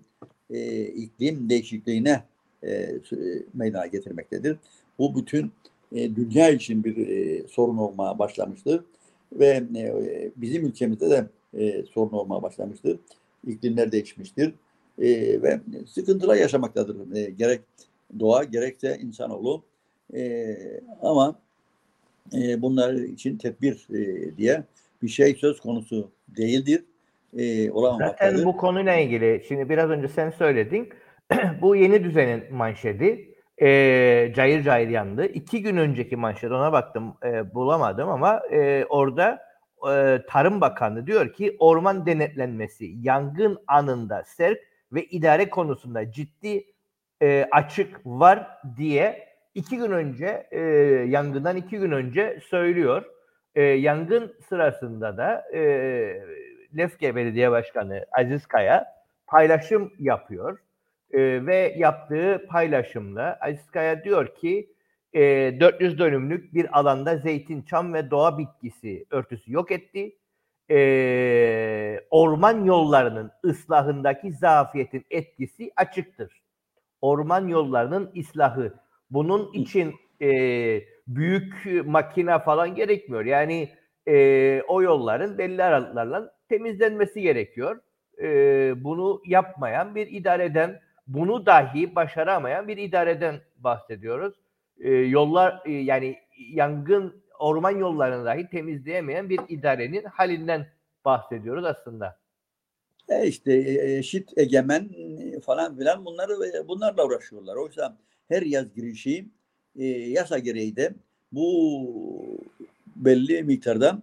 [0.49, 2.23] e, iklim değişikliğine
[2.63, 2.99] e,
[3.53, 4.57] meydana getirmektedir.
[4.99, 5.51] Bu bütün
[5.95, 8.83] e, dünya için bir e, sorun olmaya başlamıştır
[9.33, 9.93] ve e,
[10.35, 11.25] bizim ülkemizde de
[11.57, 12.99] e, sorun olmaya başlamıştır.
[13.47, 14.53] İklimler değişmiştir
[15.01, 17.15] e, ve sıkıntılar yaşamaktadır.
[17.15, 17.61] E, gerek
[18.19, 19.63] doğa gerekse insanoğlu.
[20.15, 20.55] E,
[21.01, 21.39] ama
[22.33, 24.63] e, bunlar için tedbir e, diye
[25.01, 26.83] bir şey söz konusu değildir.
[27.37, 27.69] E,
[27.99, 30.89] Zaten bu konuyla ilgili şimdi biraz önce sen söyledin.
[31.61, 33.28] bu yeni düzenin manşeti
[33.61, 35.25] e, cayır cayır yandı.
[35.25, 39.49] İki gün önceki manşet ona baktım e, bulamadım ama e, orada
[39.91, 44.59] e, Tarım Bakanı diyor ki orman denetlenmesi yangın anında serk
[44.91, 46.65] ve idare konusunda ciddi
[47.21, 48.47] e, açık var
[48.77, 50.59] diye iki gün önce e,
[51.07, 53.05] yangından iki gün önce söylüyor.
[53.55, 55.61] E, yangın sırasında da e,
[56.77, 58.85] Lefke Belediye Başkanı Aziz Kaya
[59.27, 60.59] paylaşım yapıyor.
[61.11, 64.69] E, ve yaptığı paylaşımda Aziz Kaya diyor ki
[65.13, 65.21] e,
[65.59, 70.15] 400 dönümlük bir alanda zeytin, çam ve doğa bitkisi örtüsü yok etti.
[70.71, 76.41] E, orman yollarının ıslahındaki zafiyetin etkisi açıktır.
[77.01, 78.73] Orman yollarının ıslahı.
[79.11, 80.29] Bunun için e,
[81.07, 81.53] büyük
[81.85, 83.25] makine falan gerekmiyor.
[83.25, 83.69] Yani
[84.07, 87.79] e, o yolların belli aralıklarla temizlenmesi gerekiyor.
[88.21, 88.27] E,
[88.83, 94.33] bunu yapmayan bir idareden, bunu dahi başaramayan bir idareden bahsediyoruz.
[94.79, 96.17] E, yollar e, yani
[96.51, 100.67] yangın orman yollarını dahi temizleyemeyen bir idarenin halinden
[101.05, 102.17] bahsediyoruz aslında.
[103.09, 107.55] E işte e, eşit egemen e, falan filan bunları e, bunlarla uğraşıyorlar.
[107.55, 107.97] Oysa
[108.27, 109.25] her yaz girişi
[109.75, 110.93] e, yasa gereği de
[111.31, 112.47] bu
[112.95, 114.01] belli miktarda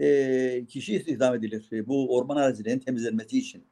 [0.00, 1.68] e, kişi istihdam edilir.
[1.72, 3.64] E, bu orman arazilerinin temizlenmesi için.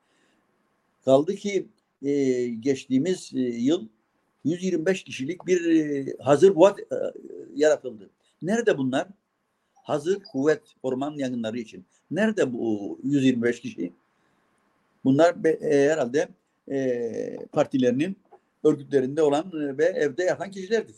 [1.04, 1.66] Kaldı ki
[2.02, 3.88] e, geçtiğimiz e, yıl
[4.44, 6.96] 125 kişilik bir e, hazır kuvvet e,
[7.54, 8.10] yaratıldı.
[8.42, 9.08] Nerede bunlar?
[9.74, 11.86] Hazır kuvvet orman yangınları için.
[12.10, 13.92] Nerede bu 125 kişi?
[15.04, 16.28] Bunlar be, e, herhalde
[16.70, 18.16] e, partilerinin
[18.64, 20.96] örgütlerinde olan e, ve evde yatan kişilerdir.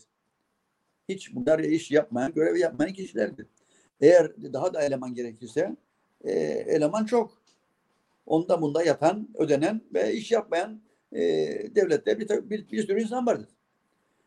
[1.09, 3.47] Hiç bunlar iş yapmayan, görevi yapmayan kişilerdir.
[4.01, 5.77] Eğer daha da eleman gerekirse
[6.25, 6.31] e,
[6.67, 7.43] eleman çok.
[8.27, 10.81] Onda bunda yatan, ödenen ve iş yapmayan
[11.13, 11.21] e,
[11.75, 13.49] devlette bir, bir, bir sürü insan vardır.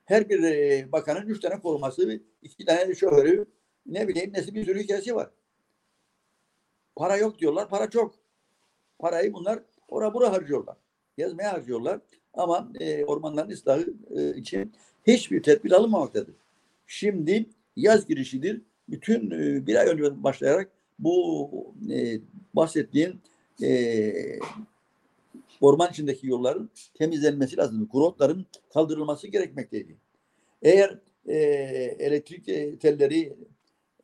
[0.05, 3.45] Her bir e, bakanın üç tane koruması, iki tane şoförü,
[3.85, 5.29] ne bileyim nesi bir sürü hikayesi var.
[6.95, 8.15] Para yok diyorlar, para çok.
[8.99, 10.77] Parayı bunlar ora bura harcıyorlar.
[11.17, 11.99] Gezmeye harcıyorlar.
[12.33, 14.73] Ama e, ormanların ıslahı e, için
[15.07, 16.35] hiçbir tedbir alınmamaktadır.
[16.87, 18.61] Şimdi yaz girişidir.
[18.89, 21.49] Bütün e, bir ay önce başlayarak bu
[21.91, 22.19] e,
[22.53, 23.21] bahsettiğin
[23.63, 24.39] e,
[25.61, 27.85] orman içindeki yolların temizlenmesi lazım.
[27.85, 29.97] Kurotların kaldırılması gerekmekteydi.
[30.61, 31.35] Eğer e,
[31.99, 32.45] elektrik
[32.81, 33.37] telleri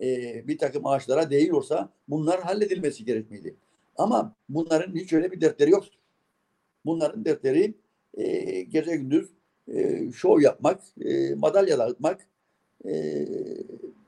[0.02, 3.56] e, bir takım ağaçlara değiyorsa bunlar halledilmesi gerekmeli.
[3.98, 5.84] Ama bunların hiç öyle bir dertleri yok.
[6.86, 7.74] Bunların dertleri
[8.18, 9.30] e, gece gündüz
[9.74, 12.28] e, şov yapmak, e, madalya dağıtmak
[12.86, 13.26] e,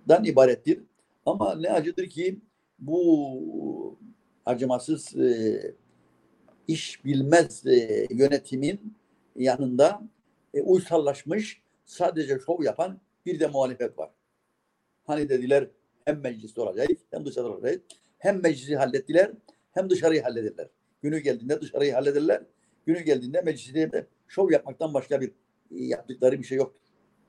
[0.08, 0.80] dan ibarettir.
[1.26, 2.40] Ama ne acıdır ki
[2.80, 3.98] bu
[4.46, 5.62] acımasız e,
[6.70, 8.96] iş bilmez e, yönetimin
[9.36, 10.02] yanında
[10.54, 14.10] e, uysallaşmış sadece şov yapan bir de muhalefet var.
[15.04, 15.68] Hani dediler
[16.06, 17.80] hem mecliste olacağız hem dışarıda olacağız.
[18.18, 19.32] Hem meclisi hallettiler
[19.72, 20.68] hem dışarıyı hallederler.
[21.02, 22.42] Günü geldiğinde dışarıyı hallederler.
[22.86, 25.32] Günü geldiğinde mecliste şov yapmaktan başka bir
[25.72, 26.76] yaptıkları bir şey yok.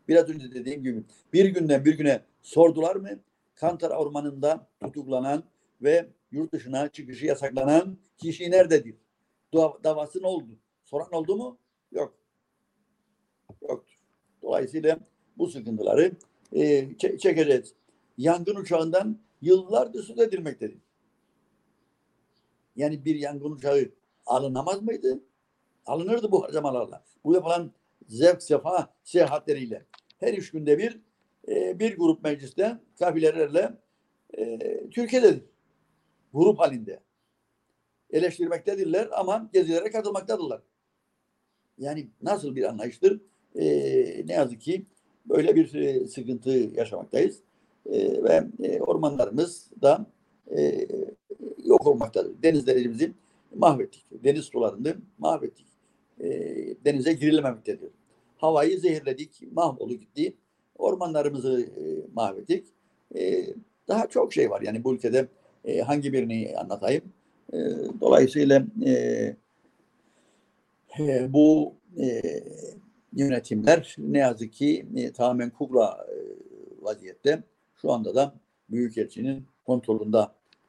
[0.08, 3.08] Biraz önce dediğim gibi bir günden bir güne sordular mı?
[3.54, 5.44] Kantar Ormanı'nda tutuklanan
[5.82, 8.94] ve yurt dışına çıkışı yasaklanan kişi nerededir?
[9.54, 10.58] Davası ne oldu?
[10.84, 11.58] Soran oldu mu?
[11.92, 12.14] Yok.
[13.68, 13.94] Yoktur.
[14.42, 14.98] Dolayısıyla
[15.38, 16.12] bu sıkıntıları
[16.52, 17.74] e, çekeceğiz.
[18.18, 20.78] Yangın uçağından yıllardır söz edilmektedir.
[22.76, 23.90] Yani bir yangın uçağı
[24.26, 25.20] alınamaz mıydı?
[25.86, 27.04] Alınırdı bu harcamalarla.
[27.24, 27.72] Bu yapılan
[28.08, 29.86] zevk sefa seyahatleriyle.
[30.18, 31.00] Her üç günde bir
[31.48, 33.78] e, bir grup mecliste kabilelerle
[34.38, 34.58] e,
[34.90, 35.42] Türkiye'dedir.
[36.32, 37.00] Grup halinde.
[38.12, 40.60] Eleştirmektedirler ama gezilere katılmaktadırlar.
[41.78, 43.20] Yani nasıl bir anlayıştır?
[43.54, 43.66] E,
[44.26, 44.84] ne yazık ki
[45.28, 47.40] böyle bir e, sıkıntı yaşamaktayız.
[47.86, 48.42] E, ve
[48.82, 50.06] ormanlarımız da
[50.56, 50.88] e,
[51.64, 52.42] yok olmaktadır.
[52.42, 53.12] Denizlerimizi
[53.54, 54.04] mahvettik.
[54.24, 55.66] Deniz sularını mahvettik.
[56.20, 56.28] E,
[56.84, 57.90] denize girilmemektedir.
[58.36, 60.34] Havayı zehirledik, mahvoldu gitti.
[60.78, 61.82] Ormanlarımızı e,
[62.14, 62.66] mahvettik.
[63.14, 63.46] E,
[63.88, 64.62] daha çok şey var.
[64.62, 65.28] Yani bu ülkede
[65.64, 67.02] e, hangi birini anlatayım?
[67.52, 67.58] E,
[68.00, 68.92] dolayısıyla e,
[70.98, 72.22] e, bu e,
[73.12, 76.14] yönetimler ne yazık ki e, tamamen kukla e,
[76.84, 77.42] vaziyette.
[77.76, 78.34] Şu anda da
[78.70, 80.18] Büyükelçinin kontrolünde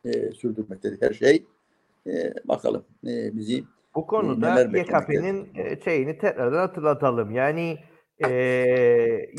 [0.05, 1.45] e, sürdürmektedir her şey.
[2.07, 3.63] E, bakalım e, bizi
[3.95, 5.49] bu konuda YKP'nin
[5.83, 7.31] şeyini tekrardan hatırlatalım.
[7.31, 7.77] Yani
[8.27, 8.29] e,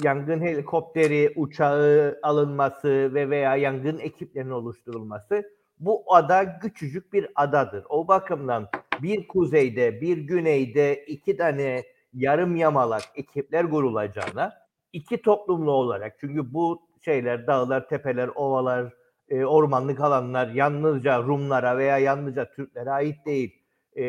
[0.04, 5.44] yangın helikopteri, uçağı alınması ve veya yangın ekiplerinin oluşturulması
[5.84, 7.84] bu ada küçücük bir adadır.
[7.88, 8.68] O bakımdan
[9.02, 14.52] bir kuzeyde, bir güneyde iki tane yarım yamalak ekipler kurulacağına
[14.92, 18.92] iki toplumlu olarak çünkü bu şeyler dağlar, tepeler, ovalar,
[19.28, 23.62] e, ormanlık alanlar yalnızca Rumlara veya yalnızca Türklere ait değil.
[23.96, 24.04] E,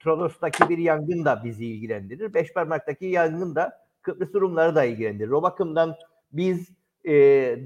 [0.00, 2.34] Tronos'taki bir yangın da bizi ilgilendirir.
[2.34, 5.30] Beşparmak'taki yangın da Kıbrıs Rumları da ilgilendirir.
[5.30, 5.96] O bakımdan
[6.32, 6.68] biz
[7.04, 7.12] e,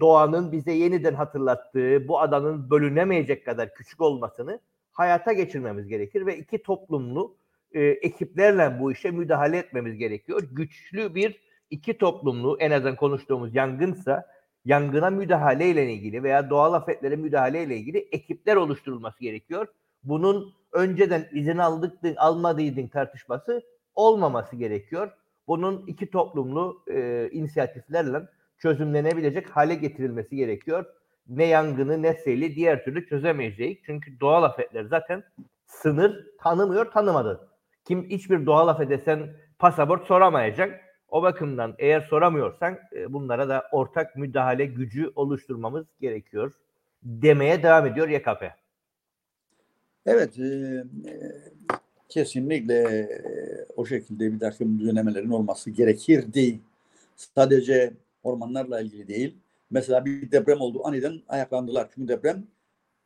[0.01, 4.61] doğanın bize yeniden hatırlattığı bu adanın bölünemeyecek kadar küçük olmasını
[4.93, 7.37] hayata geçirmemiz gerekir ve iki toplumlu
[7.73, 10.43] e, ekiplerle bu işe müdahale etmemiz gerekiyor.
[10.53, 14.27] Güçlü bir iki toplumlu en azından konuştuğumuz yangınsa
[14.65, 19.67] yangına müdahale ile ilgili veya doğal afetlere müdahale ile ilgili ekipler oluşturulması gerekiyor.
[20.05, 23.63] Bunun önceden izin aldık almadıydın tartışması
[23.95, 25.11] olmaması gerekiyor.
[25.49, 28.23] Bunun iki toplumlu e, inisiyatiflerle
[28.59, 30.85] çözümlenebilecek hale getirilmesi gerekiyor.
[31.29, 33.79] Ne yangını ne seli diğer türlü çözemeyeceğiz.
[33.87, 35.25] Çünkü doğal afetler zaten
[35.67, 37.49] sınır tanımıyor, tanımadı.
[37.85, 40.81] Kim hiçbir doğal afete sen pasaport soramayacak.
[41.09, 46.53] O bakımdan eğer soramıyorsan e, bunlara da ortak müdahale gücü oluşturmamız gerekiyor
[47.03, 48.43] demeye devam ediyor YKP.
[50.07, 51.13] Evet, e, e,
[52.09, 53.09] kesinlikle e,
[53.77, 56.61] o şekilde bir takım düzenlemelerin olması gerekirdi.
[57.17, 57.93] Sadece
[58.27, 59.39] ormanlarla ilgili değil.
[59.71, 61.89] Mesela bir deprem oldu, aniden ayaklandılar.
[61.95, 62.47] Çünkü deprem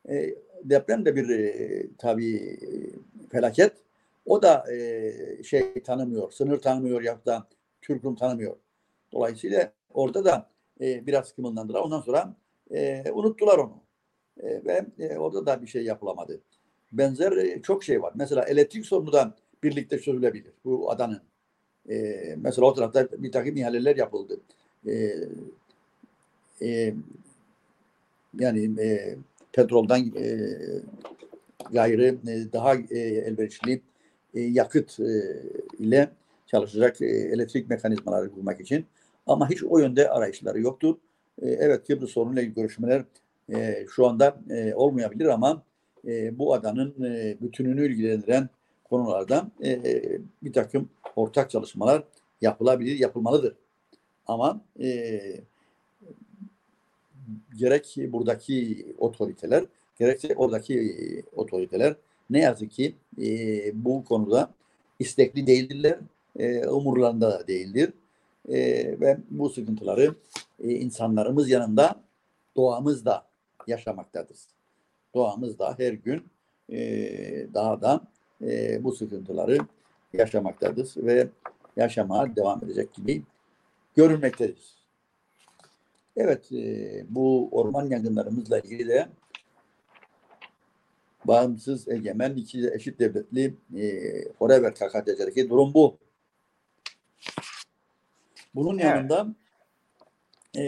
[0.09, 2.69] e, deprem de bir e, tabii e,
[3.31, 3.73] felaket.
[4.27, 7.47] O da e, şey tanımıyor, sınır tanımıyor ya da
[7.83, 8.57] Türk'üm tanımıyor.
[9.13, 10.51] Dolayısıyla orada da
[10.81, 11.81] e, biraz kımıldandılar.
[11.81, 12.37] Ondan sonra
[12.71, 13.83] e, unuttular onu.
[14.43, 16.41] E, ve e, orada da bir şey yapılamadı.
[16.93, 18.13] Benzer e, çok şey var.
[18.17, 21.23] Mesela elektrik sorunu da birlikte çözülebilir bu adanın.
[21.91, 24.41] E, mesela o tarafta bir takım ihaleler yapıldı.
[24.87, 25.15] E,
[26.63, 26.95] e,
[28.39, 29.17] yani e,
[29.53, 30.49] petroldan e,
[31.73, 33.83] gayrı e, daha e, elverişli
[34.35, 35.43] e, yakıt e,
[35.79, 36.11] ile
[36.47, 38.87] çalışacak e, elektrik mekanizmaları kurmak için.
[39.27, 40.97] Ama hiç o yönde arayışları yoktur.
[41.43, 43.05] E, evet Kıbrıs sorunuyla ilgili görüşmeler
[43.55, 45.63] e, şu anda e, olmayabilir ama
[46.07, 48.49] e, bu adanın e, bütününü ilgilendiren
[48.85, 52.03] konulardan e, e, bir takım ortak çalışmalar
[52.41, 53.55] yapılabilir, yapılmalıdır.
[54.31, 55.21] Ama e,
[57.59, 59.65] gerek buradaki otoriteler,
[59.99, 61.95] gerekse oradaki otoriteler
[62.31, 63.27] ne yazık ki e,
[63.85, 64.51] bu konuda
[64.99, 65.99] istekli değildirler,
[66.39, 67.93] e, umurlarında da değildir.
[68.49, 68.57] E,
[69.01, 70.15] ve bu sıkıntıları
[70.65, 72.01] e, insanlarımız yanında
[72.57, 73.27] doğamız da
[73.67, 74.39] yaşamaktadır.
[75.15, 76.25] Doğamız da her gün
[76.73, 76.79] e,
[77.55, 78.01] daha da
[78.43, 79.59] e, bu sıkıntıları
[80.13, 81.29] yaşamaktadır ve
[81.77, 83.23] yaşamaya devam edecek gibi
[84.01, 84.75] görünmektedir.
[86.17, 89.09] Evet, e, bu orman yangınlarımızla ilgili de
[91.25, 95.99] bağımsız, egemen, iki eşit devletli e, forever KKTC'deki durum bu.
[98.55, 98.85] Bunun evet.
[98.85, 99.35] yanında
[100.55, 100.65] e,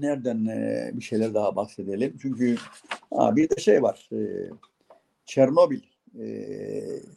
[0.00, 2.18] nereden e, bir şeyler daha bahsedelim.
[2.22, 2.56] Çünkü
[3.14, 4.08] ha, bir de şey var.
[4.12, 4.50] E,
[5.26, 5.80] Çernobil
[6.18, 6.26] e,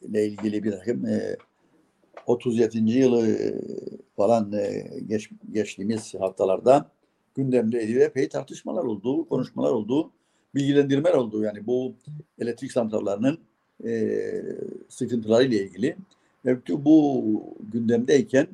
[0.01, 1.37] ile ilgili bir takım e,
[2.25, 2.77] 37.
[2.77, 3.37] yılı
[4.15, 6.91] falan e, geç, geçtiğimiz haftalarda
[7.35, 10.11] gündemde ve epey tartışmalar oldu, konuşmalar oldu,
[10.55, 11.43] bilgilendirmeler oldu.
[11.43, 11.93] Yani bu
[12.39, 13.39] elektrik santrallarının
[13.85, 14.21] e,
[14.89, 15.95] sıkıntıları ile ilgili.
[16.45, 17.23] Ve bu
[17.71, 18.47] gündemdeyken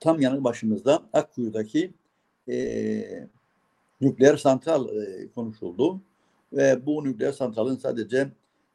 [0.00, 1.90] tam yanı başımızda Akkuyu'daki
[2.48, 3.28] e,
[4.00, 6.00] nükleer santral e, konuşuldu.
[6.52, 8.28] Ve bu nükleer santralın sadece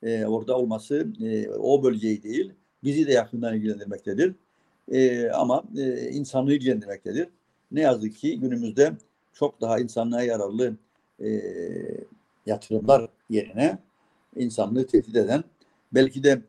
[0.04, 2.52] e, orada olması e, o bölgeyi değil,
[2.86, 4.36] bizi de yakından ilgilendirmektedir.
[4.92, 7.28] E, ama e, insanlığı ilgilendirmektedir.
[7.72, 8.94] Ne yazık ki günümüzde
[9.34, 10.76] çok daha insanlığa yararlı
[11.24, 11.28] e,
[12.46, 13.78] yatırımlar yerine
[14.36, 15.44] insanlığı tehdit eden
[15.94, 16.42] belki de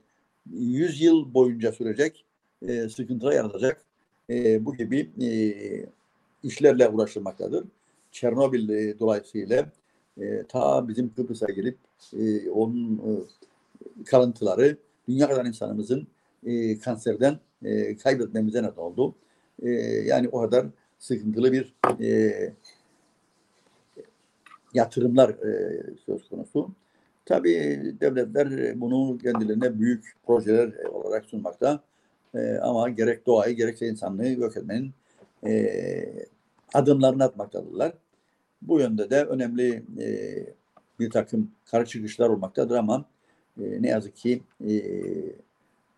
[0.52, 2.24] 100 yıl boyunca sürecek
[2.62, 3.82] e, sıkıntılar yaratacak
[4.30, 5.28] e, bu gibi e,
[6.42, 7.64] işlerle uğraşılmaktadır.
[8.12, 9.72] Çernobil e, dolayısıyla
[10.20, 11.78] e, ta bizim Kıbrıs'a gelip
[12.18, 13.10] e, onun e,
[14.04, 14.76] kalıntıları
[15.08, 16.06] dünya kadar insanımızın
[16.46, 19.14] e, kanserden e, kaybetmemize neden oldu.
[19.62, 19.70] E,
[20.04, 20.66] yani o kadar
[20.98, 22.32] sıkıntılı bir e,
[24.74, 26.70] yatırımlar e, söz konusu.
[27.24, 31.80] Tabii devletler bunu kendilerine büyük projeler olarak sunmakta.
[32.34, 34.92] E, ama gerek doğayı gerekse insanlığı yok etmenin
[35.46, 36.26] e,
[36.74, 37.92] adımlarını atmaktadırlar.
[38.62, 40.08] Bu yönde de önemli e,
[41.00, 43.04] bir takım karşı çıkışlar olmaktadır ama
[43.60, 44.72] e, ne yazık ki e,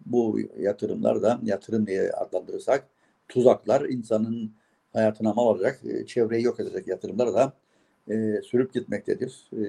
[0.07, 2.89] bu yatırımlar da yatırım diye adlandırırsak
[3.29, 4.53] tuzaklar insanın
[4.93, 7.53] hayatına mal olacak, e, çevreyi yok edecek yatırımlar da
[8.11, 9.51] e, sürüp gitmektedir.
[9.53, 9.63] E,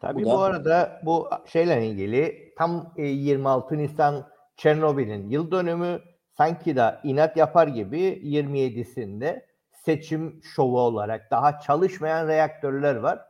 [0.00, 4.26] Tabii bu, da, bu arada bu şeyle ilgili tam e, 26 Nisan
[4.56, 6.00] Çernobil'in yıl dönümü
[6.36, 9.42] sanki da inat yapar gibi 27'sinde
[9.84, 13.20] seçim şovu olarak daha çalışmayan reaktörler var.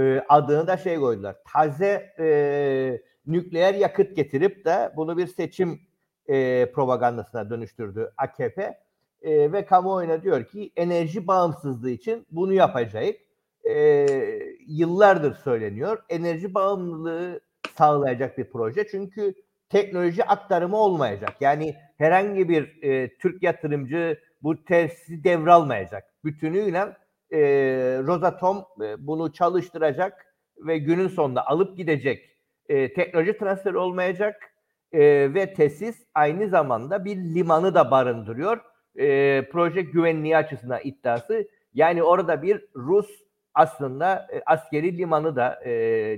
[0.00, 1.36] E, adını da şey koydular.
[1.52, 5.80] Taze e, nükleer yakıt getirip de bunu bir seçim
[6.28, 8.78] e, propagandasına dönüştürdü AKP.
[9.22, 13.14] e, ve kamuoyuna diyor ki enerji bağımsızlığı için bunu yapacak.
[13.70, 14.06] E,
[14.66, 16.02] yıllardır söyleniyor.
[16.08, 17.40] Enerji bağımlılığı
[17.78, 18.86] sağlayacak bir proje.
[18.90, 19.34] Çünkü
[19.68, 21.36] teknoloji aktarımı olmayacak.
[21.40, 26.24] Yani herhangi bir e, Türk yatırımcı bu tesisi devralmayacak.
[26.24, 26.96] Bütünüyle
[27.32, 27.40] e,
[28.06, 30.26] Rosatom e, bunu çalıştıracak
[30.58, 32.31] ve günün sonunda alıp gidecek.
[32.68, 34.52] E, teknoloji transferi olmayacak
[34.92, 35.00] e,
[35.34, 38.60] ve tesis aynı zamanda bir limanı da barındırıyor.
[38.98, 41.48] E, proje güvenliği açısından iddiası.
[41.74, 43.22] Yani orada bir Rus
[43.54, 45.70] aslında e, askeri limanı da e,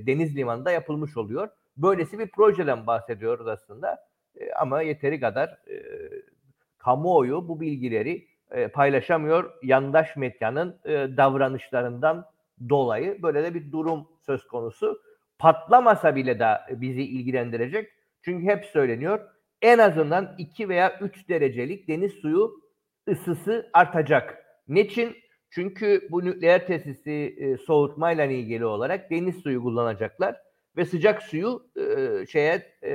[0.06, 1.48] deniz limanı da yapılmış oluyor.
[1.76, 4.06] Böylesi bir projeden bahsediyoruz aslında.
[4.40, 5.82] E, ama yeteri kadar e,
[6.78, 9.52] kamuoyu bu bilgileri e, paylaşamıyor.
[9.62, 12.26] Yandaş medyanın e, davranışlarından
[12.68, 15.02] dolayı böyle de bir durum söz konusu.
[15.38, 17.90] Patlamasa bile de bizi ilgilendirecek.
[18.22, 19.20] Çünkü hep söyleniyor
[19.62, 22.60] en azından 2 veya 3 derecelik deniz suyu
[23.08, 24.44] ısısı artacak.
[24.68, 25.16] Niçin?
[25.50, 30.36] Çünkü bu nükleer tesisi e, soğutmayla ilgili olarak deniz suyu kullanacaklar
[30.76, 32.90] ve sıcak suyu e, şeye e,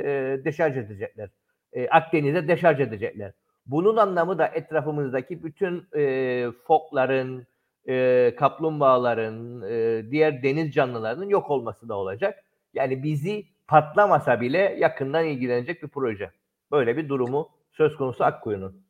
[0.45, 1.29] deşarj edecekler.
[1.73, 3.33] E, Akdeniz'e deşarj edecekler.
[3.65, 7.47] Bunun anlamı da etrafımızdaki bütün e, fokların,
[7.87, 12.43] e, kaplumbağaların, e, diğer deniz canlılarının yok olması da olacak.
[12.73, 16.31] Yani bizi patlamasa bile yakından ilgilenecek bir proje.
[16.71, 18.81] Böyle bir durumu söz konusu Akkuyu'nun.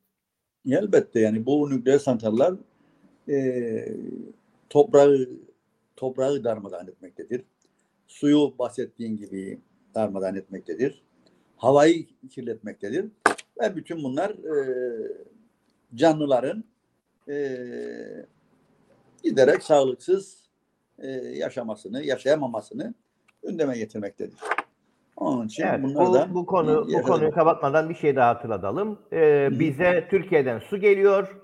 [0.70, 2.54] Elbette yani bu nükleer santrallar
[3.28, 3.36] e,
[4.70, 5.28] toprağı
[5.96, 7.44] toprağı darmadağın etmektedir.
[8.08, 9.60] Suyu bahsettiğin gibi
[9.94, 11.02] darmadağın etmektedir.
[11.56, 13.06] Havayı kirletmektedir.
[13.60, 14.56] Ve bütün bunlar e,
[15.94, 16.64] canlıların
[17.28, 17.56] e,
[19.22, 20.50] giderek sağlıksız
[20.98, 22.94] e, yaşamasını, yaşayamamasını
[23.42, 24.38] gündeme getirmektedir.
[25.16, 28.98] Onun için evet, bunlar bu, da bu konu bu konuyu kapatmadan bir şey daha hatırlatalım.
[29.12, 31.36] Ee, bize Türkiye'den su geliyor.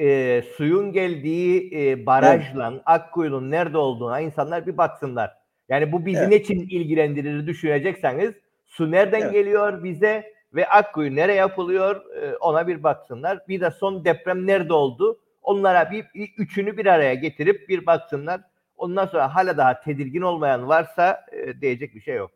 [0.00, 2.82] Ee, suyun geldiği e, barajla evet.
[2.86, 5.36] Akkuyu'nun nerede olduğuna insanlar bir baksınlar.
[5.68, 6.28] Yani bu bizi evet.
[6.28, 8.34] ne için ilgilendirir düşünecekseniz
[8.66, 9.32] su nereden evet.
[9.32, 13.48] geliyor bize ve Akkuyu nereye yapılıyor e, ona bir baksınlar.
[13.48, 15.20] Bir de son deprem nerede oldu?
[15.42, 18.40] Onlara bir, bir üçünü bir araya getirip bir baksınlar.
[18.76, 22.30] Ondan sonra hala daha tedirgin olmayan varsa e, diyecek bir şey yok.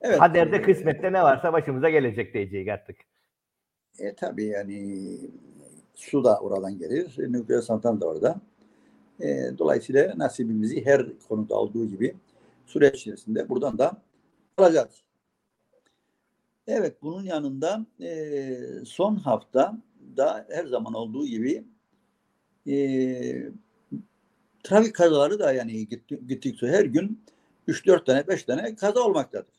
[0.00, 0.18] Evet.
[0.18, 2.96] Kaderde kısmette ne varsa başımıza gelecek diyecek artık.
[3.98, 5.06] E tabii yani
[5.94, 7.14] su da oradan gelir.
[7.18, 8.40] Nükleer santral da orada.
[9.20, 9.26] E,
[9.58, 12.14] dolayısıyla nasibimizi her konuda olduğu gibi
[12.66, 13.92] süreç içerisinde buradan da
[14.58, 15.02] alacağız.
[16.66, 19.78] Evet bunun yanında e, son hafta
[20.18, 21.64] da her zaman olduğu gibi
[22.68, 22.76] e,
[24.62, 25.88] trafik kazaları da yani
[26.28, 27.24] gittikçe her gün
[27.68, 29.54] 3-4 tane 5 tane kaza olmaktadır.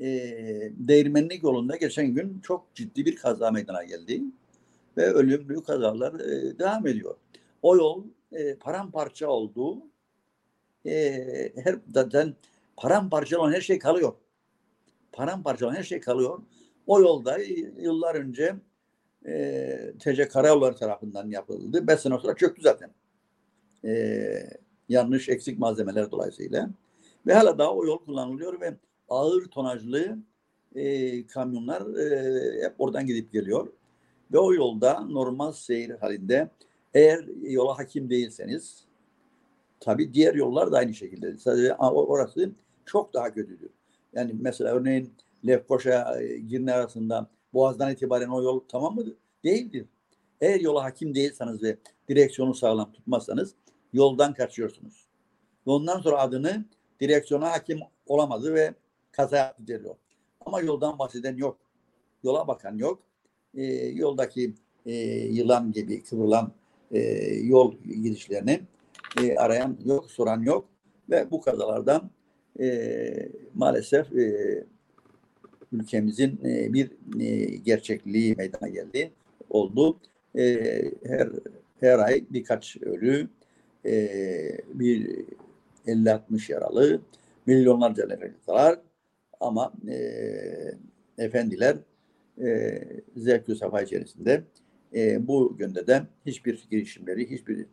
[0.00, 0.06] E,
[0.72, 4.22] Değirmenlik yolunda geçen gün çok ciddi bir kaza meydana geldi
[4.96, 7.16] ve ölümlü kazalar e, devam ediyor.
[7.62, 9.78] O yol e, paramparça oldu.
[10.86, 12.34] E, her zaten
[12.76, 14.14] paramparça olan her şey kalıyor
[15.18, 16.42] paramparça olan her şey kalıyor.
[16.86, 17.38] O yolda
[17.78, 18.54] yıllar önce
[19.26, 21.86] e, TC Karayolları tarafından yapıldı.
[21.86, 22.90] Beş sene sonra çöktü zaten.
[23.84, 24.32] E,
[24.88, 26.70] yanlış eksik malzemeler dolayısıyla.
[27.26, 28.74] Ve hala daha o yol kullanılıyor ve
[29.08, 30.18] ağır tonajlı
[30.74, 33.72] e, kamyonlar e, hep oradan gidip geliyor.
[34.32, 36.50] Ve o yolda normal seyir halinde
[36.94, 38.84] eğer yola hakim değilseniz
[39.80, 41.38] tabi diğer yollar da aynı şekilde.
[41.38, 42.50] Sadece orası
[42.86, 43.70] çok daha kötüdür.
[44.12, 45.12] Yani mesela örneğin
[45.46, 49.04] Lefkoşa e, Girne arasında Boğaz'dan itibaren o yol tamam mı?
[49.44, 49.86] Değildir.
[50.40, 51.76] Eğer yola hakim değilseniz ve
[52.08, 53.54] direksiyonu sağlam tutmazsanız
[53.92, 55.06] yoldan kaçıyorsunuz.
[55.66, 56.64] Ondan sonra adını
[57.00, 58.74] direksiyona hakim olamadı ve
[59.12, 59.96] kaza yaptı deniyor.
[60.46, 61.58] Ama yoldan bahseden yok.
[62.22, 63.02] Yola bakan yok.
[63.54, 64.54] E, yoldaki
[64.86, 64.94] e,
[65.26, 66.52] yılan gibi kıvrılan
[66.92, 67.00] e,
[67.34, 68.60] yol girişlerini
[69.22, 70.68] e, arayan yok, soran yok.
[71.10, 72.10] Ve bu kazalardan
[72.60, 74.64] e, maalesef e,
[75.72, 76.90] ülkemizin e, bir
[77.20, 79.12] e, gerçekliği meydana geldi,
[79.50, 80.00] oldu.
[80.38, 80.42] E,
[81.06, 81.28] her
[81.80, 83.28] her ay birkaç ölü,
[84.74, 85.24] bir
[85.86, 87.00] 50-60 yaralı,
[87.46, 88.80] milyonlarca liralar
[89.40, 89.72] ama
[91.18, 91.76] efendiler
[92.40, 92.78] e,
[93.16, 94.44] zevk safa içerisinde
[95.20, 97.66] bu yönde de hiçbir girişimleri, hiçbir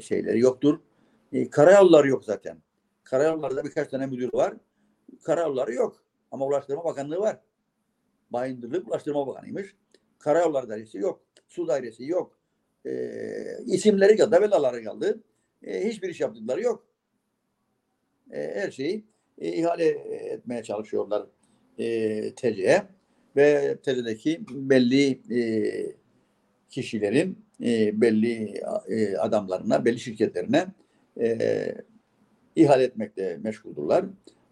[0.00, 0.78] şeyleri yoktur.
[1.50, 2.56] Karayolları yok zaten.
[3.04, 4.54] Karayollarda birkaç tane müdür var.
[5.24, 6.04] Karayolları yok.
[6.32, 7.40] Ama Ulaştırma Bakanlığı var.
[8.30, 9.74] Bayındırlık Ulaştırma Bakanıymış.
[10.18, 11.22] Karayolları Dairesi yok.
[11.48, 12.38] Su Dairesi yok.
[12.86, 12.92] E,
[13.66, 15.20] isimleri geldi, tabelaları geldi.
[15.62, 16.86] E, hiçbir iş yaptıkları yok.
[18.30, 19.04] E, her şeyi
[19.38, 19.86] e, ihale
[20.32, 21.26] etmeye çalışıyorlar
[21.78, 22.82] e, TC'ye
[23.36, 25.40] ve TC'deki belli e,
[26.70, 30.66] kişilerin e, belli e, adamlarına, belli şirketlerine
[31.20, 31.38] e,
[32.56, 34.04] ihale etmekle meşguldurlar.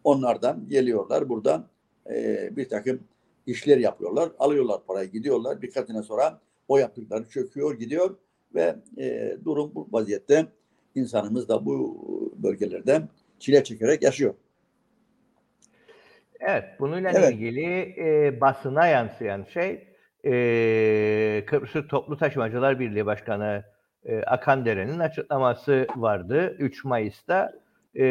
[0.04, 1.68] Onlardan geliyorlar buradan
[2.10, 3.00] e, bir takım
[3.46, 4.30] işler yapıyorlar.
[4.38, 5.62] Alıyorlar parayı gidiyorlar.
[5.62, 8.16] Birkaç sene sonra o yaptıkları çöküyor gidiyor
[8.54, 10.46] ve e, durum bu vaziyette
[10.94, 12.04] insanımız da bu
[12.42, 13.02] bölgelerde
[13.38, 14.34] çile çekerek yaşıyor.
[16.40, 17.32] Evet, bununla Evet.
[17.32, 19.86] ilgili e, basına yansıyan şey
[20.24, 23.64] e, Kıbrıs Toplu Taşımacılar Birliği Başkanı
[24.04, 27.52] e, Akan Dere'nin açıklaması vardı 3 Mayıs'ta
[27.96, 28.02] e,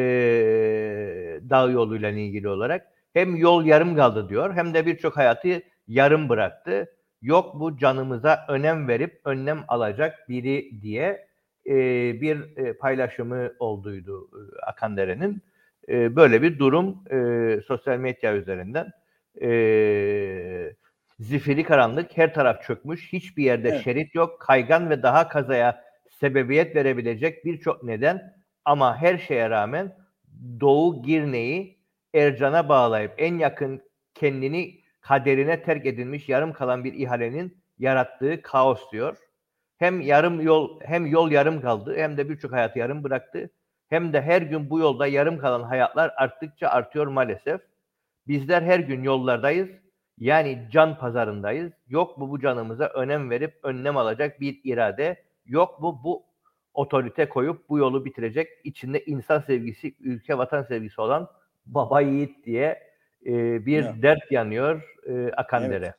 [1.49, 2.87] dağ yoluyla ilgili olarak.
[3.13, 6.95] Hem yol yarım kaldı diyor hem de birçok hayatı yarım bıraktı.
[7.21, 11.27] Yok bu canımıza önem verip önlem alacak biri diye
[11.65, 11.75] e,
[12.21, 15.41] bir e, paylaşımı olduydu e, Akan Dere'nin.
[15.89, 18.91] E, böyle bir durum e, sosyal medya üzerinden.
[19.41, 20.73] E,
[21.19, 23.83] zifiri karanlık, her taraf çökmüş, hiçbir yerde Evet.
[23.83, 25.83] şerit yok, kaygan ve daha kazaya
[26.19, 29.95] sebebiyet verebilecek birçok neden ama her şeye rağmen
[30.59, 31.79] Doğu Girne'yi
[32.13, 33.81] Ercan'a bağlayıp en yakın
[34.13, 39.17] kendini kaderine terk edilmiş yarım kalan bir ihalenin yarattığı kaos diyor.
[39.77, 43.49] Hem yarım yol hem yol yarım kaldı hem de birçok hayatı yarım bıraktı.
[43.89, 47.61] Hem de her gün bu yolda yarım kalan hayatlar arttıkça artıyor maalesef.
[48.27, 49.69] Bizler her gün yollardayız.
[50.17, 51.71] Yani can pazarındayız.
[51.87, 55.23] Yok mu bu canımıza önem verip önlem alacak bir irade?
[55.45, 56.28] Yok mu bu
[56.73, 61.29] otorite koyup bu yolu bitirecek içinde insan sevgisi, ülke vatan sevgisi olan
[61.65, 62.89] baba yiğit diye
[63.25, 63.95] e, bir Ya.
[64.01, 65.93] dert yanıyor e, akan Evet.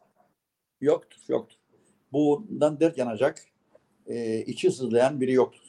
[0.80, 1.56] Yoktur, yoktur.
[2.12, 3.38] Bundan dert yanacak,
[4.06, 5.64] e, içi sızlayan biri yoktur.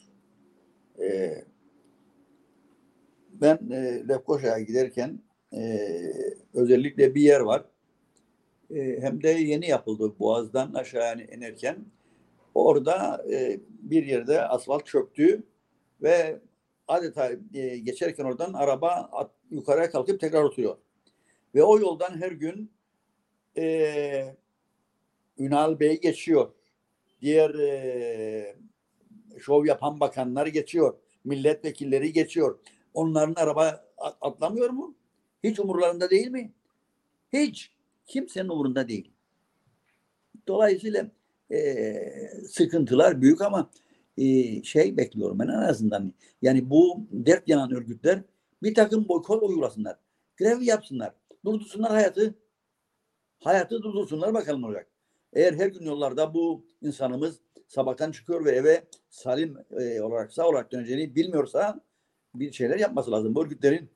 [0.99, 1.33] E,
[3.33, 5.19] ben e, Lefkoşa'ya giderken
[5.53, 5.79] e,
[6.53, 7.63] özellikle bir yer var.
[8.75, 11.77] E, hem de yeni yapıldı Boğaz'dan aşağı inerken.
[12.53, 15.43] Orada e, bir yerde asfalt çöktü
[16.01, 16.39] ve
[16.87, 20.77] adeta e, geçerken oradan araba at- yukarıya kalkıp tekrar oturuyor.
[21.55, 22.71] Ve o yoldan her gün
[23.57, 24.35] e,
[25.37, 26.51] Ünal Bey geçiyor.
[27.21, 28.55] Diğer e,
[29.39, 30.97] şov yapan bakanlar geçiyor.
[31.23, 32.59] Milletvekilleri geçiyor.
[32.93, 34.95] Onların araba at- atlamıyor mu?
[35.43, 36.53] Hiç umurlarında değil mi?
[37.33, 37.71] Hiç.
[38.05, 39.11] Kimsenin umurunda değil.
[40.47, 41.11] Dolayısıyla
[41.51, 43.69] e, sıkıntılar büyük ama
[44.17, 46.13] e, şey bekliyorum ben en azından.
[46.41, 48.21] Yani bu dert yanan örgütler
[48.63, 49.97] bir takım boykot uygulasınlar.
[50.37, 51.13] Grev yapsınlar.
[51.45, 52.35] Durdursunlar hayatı.
[53.39, 54.87] Hayatı durdursunlar bakalım olacak.
[55.33, 60.71] Eğer her gün yollarda bu insanımız sabahtan çıkıyor ve eve salim e, olarak sağ olarak
[60.71, 61.81] döneceğini bilmiyorsa
[62.35, 63.89] bir şeyler yapması lazım bu örgütlerin.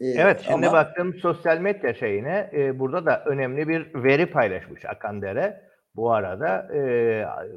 [0.00, 4.84] E, Evet şimdi ama- baktım sosyal medya şeyine e, burada da önemli bir veri paylaşmış
[4.84, 5.62] Akan Dere.
[5.96, 6.80] Bu arada e,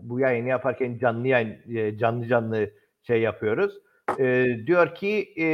[0.02, 2.70] bu yayını yaparken canlı yayın e, canlı canlı
[3.04, 3.74] şey yapıyoruz.
[4.20, 5.46] E, diyor ki e,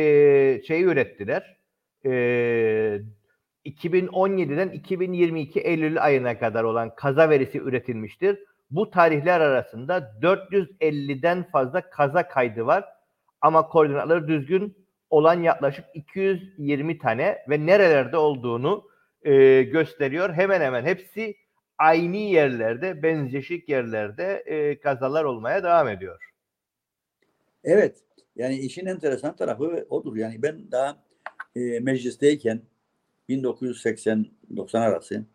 [0.67, 1.57] şeyi ürettiler.
[2.05, 2.11] E,
[3.65, 8.39] 2017'den 2022 Eylül ayına kadar olan kaza verisi üretilmiştir.
[8.71, 12.85] Bu tarihler arasında 450'den fazla kaza kaydı var.
[13.41, 18.87] Ama koordinatları düzgün olan yaklaşık 220 tane ve nerelerde olduğunu
[19.23, 20.33] e, gösteriyor.
[20.33, 21.35] Hemen hemen hepsi
[21.77, 26.31] aynı yerlerde, benzeşik yerlerde e, kazalar olmaya devam ediyor.
[27.63, 27.97] Evet.
[28.35, 30.15] Yani işin enteresan tarafı odur.
[30.15, 30.97] Yani ben daha
[31.55, 32.61] e, meclisteyken
[33.29, 35.25] 1980-90 arası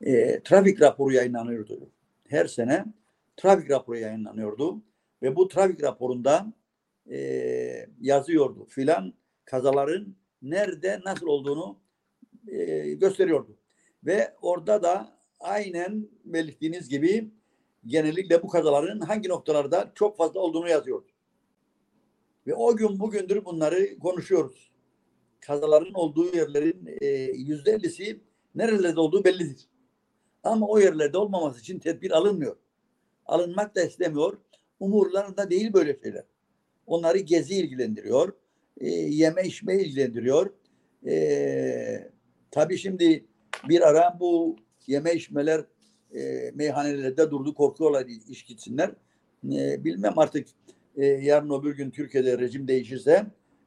[0.00, 1.90] e, trafik raporu yayınlanıyordu.
[2.28, 2.84] Her sene
[3.36, 4.82] trafik raporu yayınlanıyordu
[5.22, 6.46] ve bu trafik raporunda
[7.10, 11.80] e, yazıyordu filan kazaların nerede nasıl olduğunu
[12.48, 13.56] e, gösteriyordu.
[14.04, 17.30] Ve orada da aynen belirttiğiniz gibi
[17.86, 21.06] genellikle bu kazaların hangi noktalarda çok fazla olduğunu yazıyordu.
[22.46, 24.70] Ve o gün bugündür bunları konuşuyoruz.
[25.40, 28.20] Kazaların olduğu yerlerin e, yüzde ellisi
[28.54, 29.68] nerelerde olduğu bellidir.
[30.42, 32.56] Ama o yerlerde olmaması için tedbir alınmıyor.
[33.26, 34.38] Alınmak da istemiyor.
[34.80, 36.24] Umurlarında değil böyle şeyler.
[36.86, 38.32] Onları gezi ilgilendiriyor.
[38.80, 40.50] E, yeme içme ilgilendiriyor.
[41.06, 42.10] E,
[42.50, 43.24] tabii şimdi
[43.68, 44.56] bir ara bu
[44.86, 45.64] yeme içmeler
[46.14, 48.90] e, meyhanelerde durdu korkuyorlar iş gitsinler.
[49.52, 50.46] E, bilmem artık
[50.96, 53.26] e, yarın öbür gün Türkiye'de rejim değişirse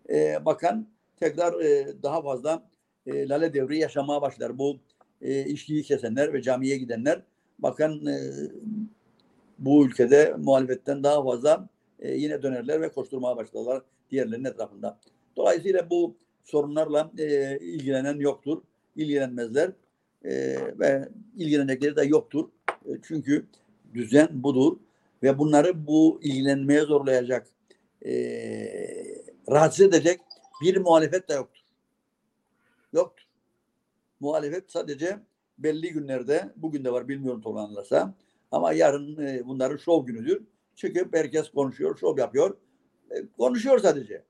[0.09, 0.87] e, bakan
[1.19, 2.69] tekrar e, daha fazla
[3.05, 4.57] e, lale devri yaşamaya başlar.
[4.57, 4.79] Bu
[5.21, 7.21] e, içkiyi kesenler ve camiye gidenler
[7.59, 8.17] bakan e,
[9.59, 11.69] bu ülkede muhalefetten daha fazla
[11.99, 13.81] e, yine dönerler ve koşturmaya başlarlar
[14.11, 14.99] diğerlerinin etrafında.
[15.35, 18.61] Dolayısıyla bu sorunlarla e, ilgilenen yoktur.
[18.95, 19.71] ilgilenmezler.
[20.25, 22.49] E, ve ilgilenecekleri de yoktur.
[22.85, 23.45] E, Çünkü
[23.93, 24.77] düzen budur
[25.23, 27.47] ve bunları bu ilgilenmeye zorlayacak,
[28.05, 28.11] e,
[29.49, 30.21] rahatsız edecek
[30.63, 31.61] bir muhalefet de yoktur.
[32.93, 33.25] Yoktur.
[34.19, 35.19] Muhalefet sadece
[35.57, 38.13] belli günlerde, bugün de var bilmiyorum toplanırsa
[38.51, 40.43] ama yarın e, bunların şov günüdür.
[40.79, 42.57] Çıkıp herkes konuşuyor, şov yapıyor.
[43.11, 44.23] E, konuşuyor sadece.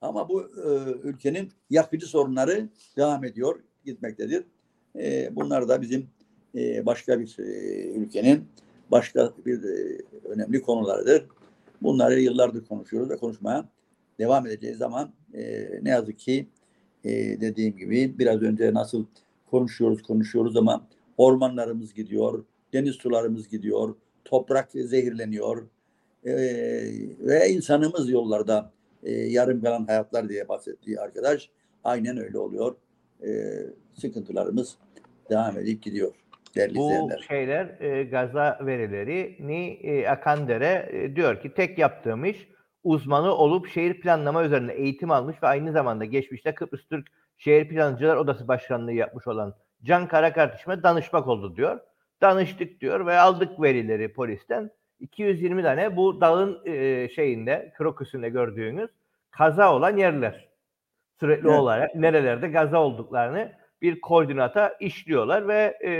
[0.00, 0.70] Ama bu e,
[1.02, 4.44] ülkenin yakıcı sorunları devam ediyor, gitmektedir.
[4.98, 6.08] E, bunlar da bizim
[6.54, 7.42] e, başka bir e,
[7.90, 8.48] ülkenin
[8.90, 11.26] başka bir e, önemli konularıdır.
[11.82, 13.68] Bunları yıllardır konuşuyoruz ve konuşmaya
[14.18, 16.48] devam edeceğiz ama e, ne yazık ki
[17.04, 19.06] e, dediğim gibi biraz önce nasıl
[19.50, 23.94] konuşuyoruz konuşuyoruz ama ormanlarımız gidiyor, deniz sularımız gidiyor,
[24.24, 25.62] toprak zehirleniyor
[26.24, 26.32] e,
[27.20, 28.70] ve insanımız yollarda
[29.02, 31.50] e, yarım kalan hayatlar diye bahsettiği arkadaş
[31.84, 32.76] aynen öyle oluyor.
[33.26, 33.28] E,
[33.94, 34.76] sıkıntılarımız
[35.30, 36.12] devam edip gidiyor
[36.54, 37.24] değerli Bu izleyenler.
[37.28, 42.48] şeyler e, gaza verilerini e, Akandere e, diyor ki tek yaptığım iş
[42.84, 47.06] uzmanı olup şehir planlama üzerine eğitim almış ve aynı zamanda geçmişte Kıbrıs Türk
[47.38, 51.80] Şehir Plancılar Odası Başkanlığı yapmış olan Can Karakartışma danışmak oldu diyor.
[52.22, 54.70] Danıştık diyor ve aldık verileri polisten.
[55.00, 58.90] 220 tane bu dağın e, şeyinde, kroküsünde gördüğünüz
[59.30, 60.48] kaza olan yerler.
[61.20, 61.58] Sürekli Evet.
[61.58, 63.52] olarak nerelerde gaza olduklarını
[63.82, 65.90] bir koordinata işliyorlar ve e,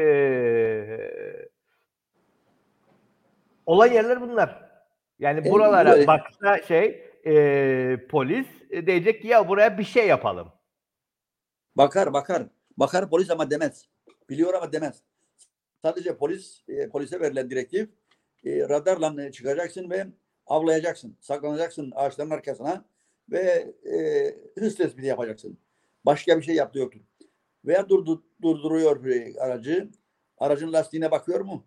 [3.66, 4.64] olan yerler bunlar.
[5.18, 10.06] Yani E, buralara böyle- baksa şey e, polis e, diyecek ki ya buraya bir şey
[10.06, 10.48] yapalım.
[11.76, 12.42] Bakar bakar.
[12.76, 13.88] Bakar polis ama demez.
[14.30, 15.02] Biliyor ama demez.
[15.84, 17.88] Sadece polis e, polise verilen direktif
[18.44, 20.06] e, radarla e, çıkacaksın ve
[20.46, 21.16] avlayacaksın.
[21.20, 22.84] Saklanacaksın ağaçların arkasına
[23.30, 23.94] ve e,
[24.60, 25.58] hız tespiti yapacaksın.
[26.06, 27.00] Başka bir şey yaptığı yoktur.
[27.64, 29.04] Veya durdu, durduruyor
[29.38, 29.90] aracı.
[30.38, 31.66] Aracın lastiğine bakıyor mu?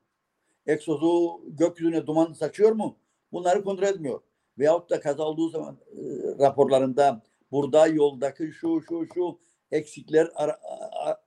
[0.65, 2.97] Egzozu gökyüzüne duman saçıyor mu?
[3.31, 4.21] Bunları kontrol etmiyor.
[4.59, 6.01] Veyahut da kaza olduğu zaman e,
[6.39, 9.39] raporlarında burada yoldaki şu şu şu
[9.71, 10.59] eksikler, ar-
[11.05, 11.21] a-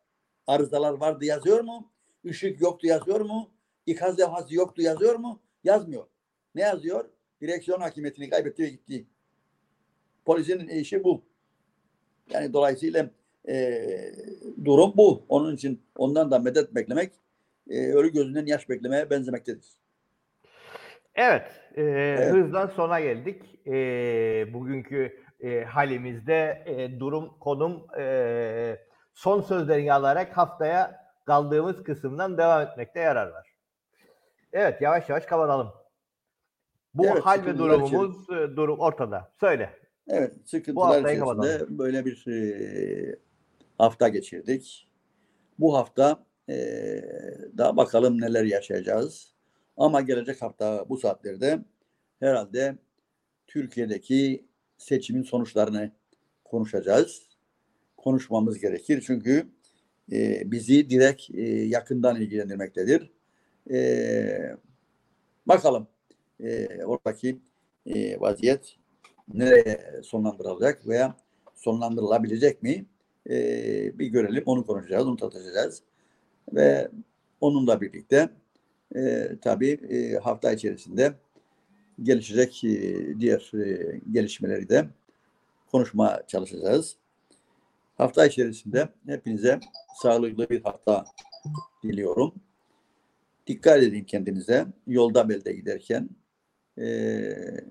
[0.46, 1.92] arızalar vardı yazıyor mu?
[2.24, 3.50] Işık yoktu yazıyor mu?
[3.86, 5.40] İkaz levhası yoktu yazıyor mu?
[5.64, 6.06] Yazmıyor.
[6.54, 7.04] Ne yazıyor?
[7.40, 9.06] Direksiyon hakimiyetini kaybetti ve gitti.
[10.24, 11.22] Polisin işi bu.
[12.30, 13.10] Yani dolayısıyla
[13.48, 13.86] e,
[14.64, 15.24] durum bu.
[15.28, 17.12] Onun için ondan da medet beklemek
[17.70, 19.66] e, ölü gözünden yaş beklemeye benzemektedir.
[21.14, 21.46] Evet,
[21.76, 23.66] e, hızdan sona geldik.
[23.66, 23.72] E,
[24.52, 28.78] bugünkü e, halimizde e, durum, konum e,
[29.14, 33.54] son sözlerini alarak haftaya kaldığımız kısımdan devam etmekte yarar var.
[34.52, 35.72] Evet, yavaş yavaş kapatalım.
[36.94, 39.32] Bu Evet, hal ve durumumuz e, durum ortada.
[39.40, 39.70] Söyle.
[40.08, 41.78] Evet, sıkıntılar içerisinde kapatalım.
[41.78, 43.16] böyle bir e,
[43.78, 44.88] hafta geçirdik.
[45.58, 46.54] Bu hafta e,
[47.58, 49.34] daha bakalım neler yaşayacağız.
[49.76, 51.58] Ama gelecek hafta bu saatlerde
[52.20, 52.78] herhalde
[53.46, 54.46] Türkiye'deki
[54.78, 55.92] seçimin sonuçlarını
[56.44, 57.22] konuşacağız.
[57.96, 59.46] Konuşmamız gerekir çünkü
[60.12, 63.10] e, bizi direkt e, yakından ilgilendirmektedir.
[63.70, 64.56] E,
[65.46, 65.86] bakalım
[66.40, 67.38] e, oradaki
[67.86, 68.76] e, vaziyet
[69.34, 71.16] nereye sonlandırılacak veya
[71.54, 72.86] sonlandırılabilecek mi?
[73.30, 75.82] Ee, bir görelim, onu konuşacağız, onu tartışacağız.
[76.54, 76.88] Ve
[77.40, 78.30] onunla birlikte
[78.96, 81.12] e, tabii e, hafta içerisinde
[82.02, 82.70] gelişecek e,
[83.20, 84.88] diğer e, gelişmeleri de
[85.72, 86.96] konuşmaya çalışacağız.
[88.00, 89.60] Hafta içerisinde hepinize
[90.02, 91.04] sağlıklı bir hafta
[91.82, 92.34] diliyorum.
[93.46, 94.66] Dikkat edin kendinize.
[94.86, 96.08] Yolda belde giderken
[96.76, 97.64] eee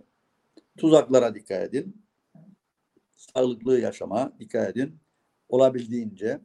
[0.78, 2.06] tuzaklara dikkat edin.
[3.12, 5.00] Sağlıklı yaşama dikkat edin.
[5.50, 6.40] Olabildiğince.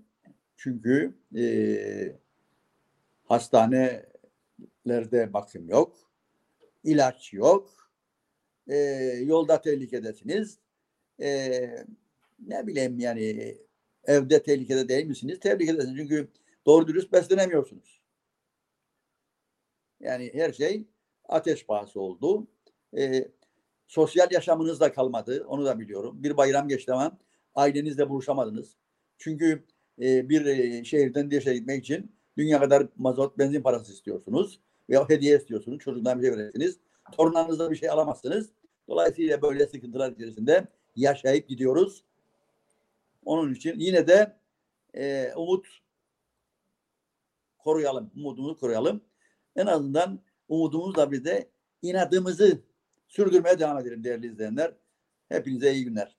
[0.56, 2.18] Çünkü eee
[3.24, 6.10] hastanelerde bakım yok.
[6.84, 7.90] ilaç yok.
[8.68, 10.58] Eee, yolda tehlikedesiniz.
[11.18, 11.86] Eee,
[12.46, 13.56] ne bileyim yani
[14.06, 15.40] evde tehlikede değil misiniz?
[15.40, 15.96] Tehlikedesiniz.
[15.96, 16.28] Çünkü
[16.66, 18.00] doğru dürüst beslenemiyorsunuz.
[20.00, 20.84] Yani her şey
[21.28, 22.46] ateş pahası oldu.
[22.92, 23.32] Eee
[23.88, 25.44] Sosyal yaşamınız da kalmadı.
[25.48, 26.22] Onu da biliyorum.
[26.22, 27.18] Bir bayram geçti ama
[27.54, 28.76] ailenizle buluşamadınız.
[29.18, 29.64] Çünkü
[30.02, 34.60] e, bir e, şehirden diğer şehre gitmek için dünya kadar mazot, benzin parası istiyorsunuz.
[34.90, 35.78] Veya hediye istiyorsunuz.
[35.78, 36.78] Çocuktan bir şey verirsiniz.
[37.12, 38.50] Torunlarınızda bir şey alamazsınız.
[38.88, 42.04] Dolayısıyla böyle sıkıntılar içerisinde yaşayıp gidiyoruz.
[43.24, 44.36] Onun için yine de
[44.94, 45.66] e, umut
[47.58, 48.10] koruyalım.
[48.16, 49.00] Umudumuzu koruyalım.
[49.56, 51.48] En azından umudumuzla bir de
[51.82, 52.60] inadımızı
[53.08, 54.72] sürdürmeye devam edelim değerli izleyenler.
[55.28, 56.16] Hepinize iyi günler.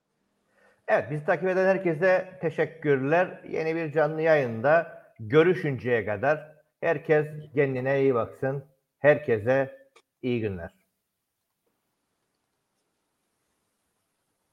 [0.87, 3.43] Evet, bizi takip eden herkese teşekkürler.
[3.49, 8.63] Yeni bir canlı yayında görüşünceye kadar Herkes kendine iyi baksın.
[8.99, 9.77] Herkese
[10.21, 10.84] iyi günler.